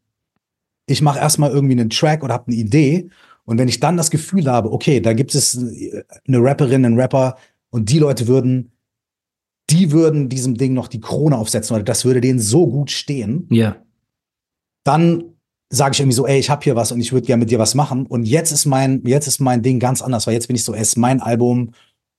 [0.85, 3.09] ich mache erstmal irgendwie einen Track oder habe eine Idee.
[3.47, 7.39] Und wenn ich dann das Gefühl habe, okay, da gibt es eine Rapperin, einen Rapper
[7.71, 8.73] und die Leute würden,
[9.71, 13.49] die würden diesem Ding noch die Krone aufsetzen oder das würde denen so gut stehen,
[13.51, 13.77] Ja.
[14.85, 15.25] dann
[15.69, 17.59] sage ich irgendwie so, ey, ich habe hier was und ich würde gerne mit dir
[17.59, 18.07] was machen.
[18.07, 20.75] Und jetzt ist mein, jetzt ist mein Ding ganz anders, weil jetzt bin ich so,
[20.75, 21.73] es ist mein Album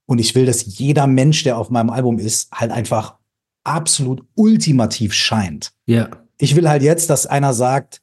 [0.05, 3.15] und ich will, dass jeder Mensch, der auf meinem Album ist, halt einfach
[3.63, 5.71] absolut ultimativ scheint.
[5.85, 6.09] Ja.
[6.37, 8.01] Ich will halt jetzt, dass einer sagt,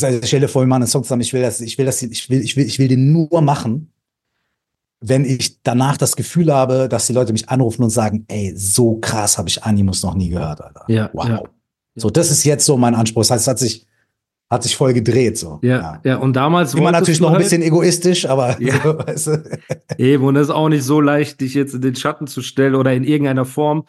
[0.00, 2.02] also stell dir vor, wir machen einen Song zusammen, ich will das, ich will das,
[2.02, 3.92] ich will, ich will, ich will den nur machen,
[5.00, 8.96] wenn ich danach das Gefühl habe, dass die Leute mich anrufen und sagen, ey, so
[8.96, 10.84] krass habe ich Animus noch nie gehört, Alter.
[10.88, 11.28] Ja, Wow.
[11.28, 11.42] ja.
[11.94, 13.20] So, das ist jetzt so mein Anspruch.
[13.20, 13.86] Das heißt, es hat sich,
[14.50, 15.58] hat sich voll gedreht, so.
[15.62, 18.74] Ja, ja, und damals wolltest natürlich noch ein halt- bisschen egoistisch, aber Ja.
[18.82, 19.58] so, weißt du?
[19.98, 22.74] Eben, und es ist auch nicht so leicht, dich jetzt in den Schatten zu stellen
[22.74, 23.84] oder in irgendeiner Form.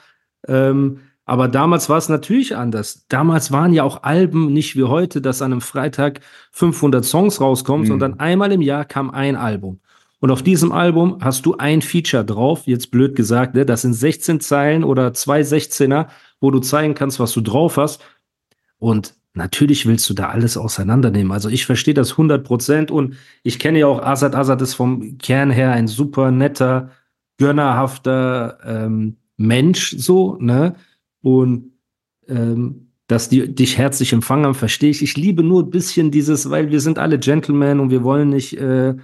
[0.48, 3.06] Ähm, aber damals war es natürlich anders.
[3.10, 6.20] Damals waren ja auch Alben nicht wie heute, dass an einem Freitag
[6.52, 7.90] 500 Songs rauskommen, Mhm.
[7.90, 9.80] sondern einmal im Jahr kam ein Album.
[10.20, 13.66] Und auf diesem Album hast du ein Feature drauf, jetzt blöd gesagt, ne?
[13.66, 16.08] das sind 16 Zeilen oder zwei 16er,
[16.40, 18.02] wo du zeigen kannst, was du drauf hast.
[18.80, 21.32] Und natürlich willst du da alles auseinandernehmen.
[21.32, 24.36] Also ich verstehe das 100 Prozent und ich kenne ja auch Azad.
[24.36, 26.92] Azad ist vom Kern her ein super netter,
[27.38, 30.76] gönnerhafter ähm, Mensch, so, ne?
[31.22, 31.72] Und
[32.28, 35.04] ähm, dass die dich herzlich empfangen haben, verstehe ich.
[35.04, 38.58] Ich liebe nur ein bisschen dieses, weil wir sind alle Gentlemen und wir wollen nicht
[38.58, 38.96] äh,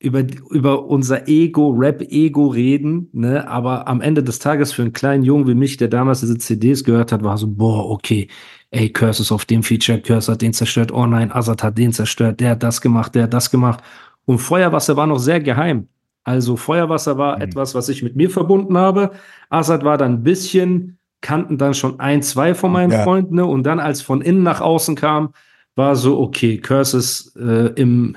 [0.00, 3.46] über, über unser Ego, Rap-Ego reden, ne?
[3.46, 6.84] Aber am Ende des Tages für einen kleinen Jungen wie mich, der damals diese CDs
[6.84, 8.26] gehört hat, war so, boah, okay,
[8.70, 11.92] ey, Curse ist auf dem Feature, Curse hat den zerstört, oh nein, Azad hat den
[11.92, 13.84] zerstört, der hat das gemacht, der hat das gemacht.
[14.24, 15.88] Und Feuerwasser war noch sehr geheim.
[16.24, 17.42] Also Feuerwasser war mhm.
[17.42, 19.10] etwas, was ich mit mir verbunden habe.
[19.50, 23.02] Azad war dann ein bisschen, kannten dann schon ein, zwei von meinen ja.
[23.02, 23.34] Freunden.
[23.34, 23.44] Ne?
[23.44, 25.34] Und dann, als von innen nach außen kam,
[25.76, 28.16] war so, okay, Curse ist äh, im,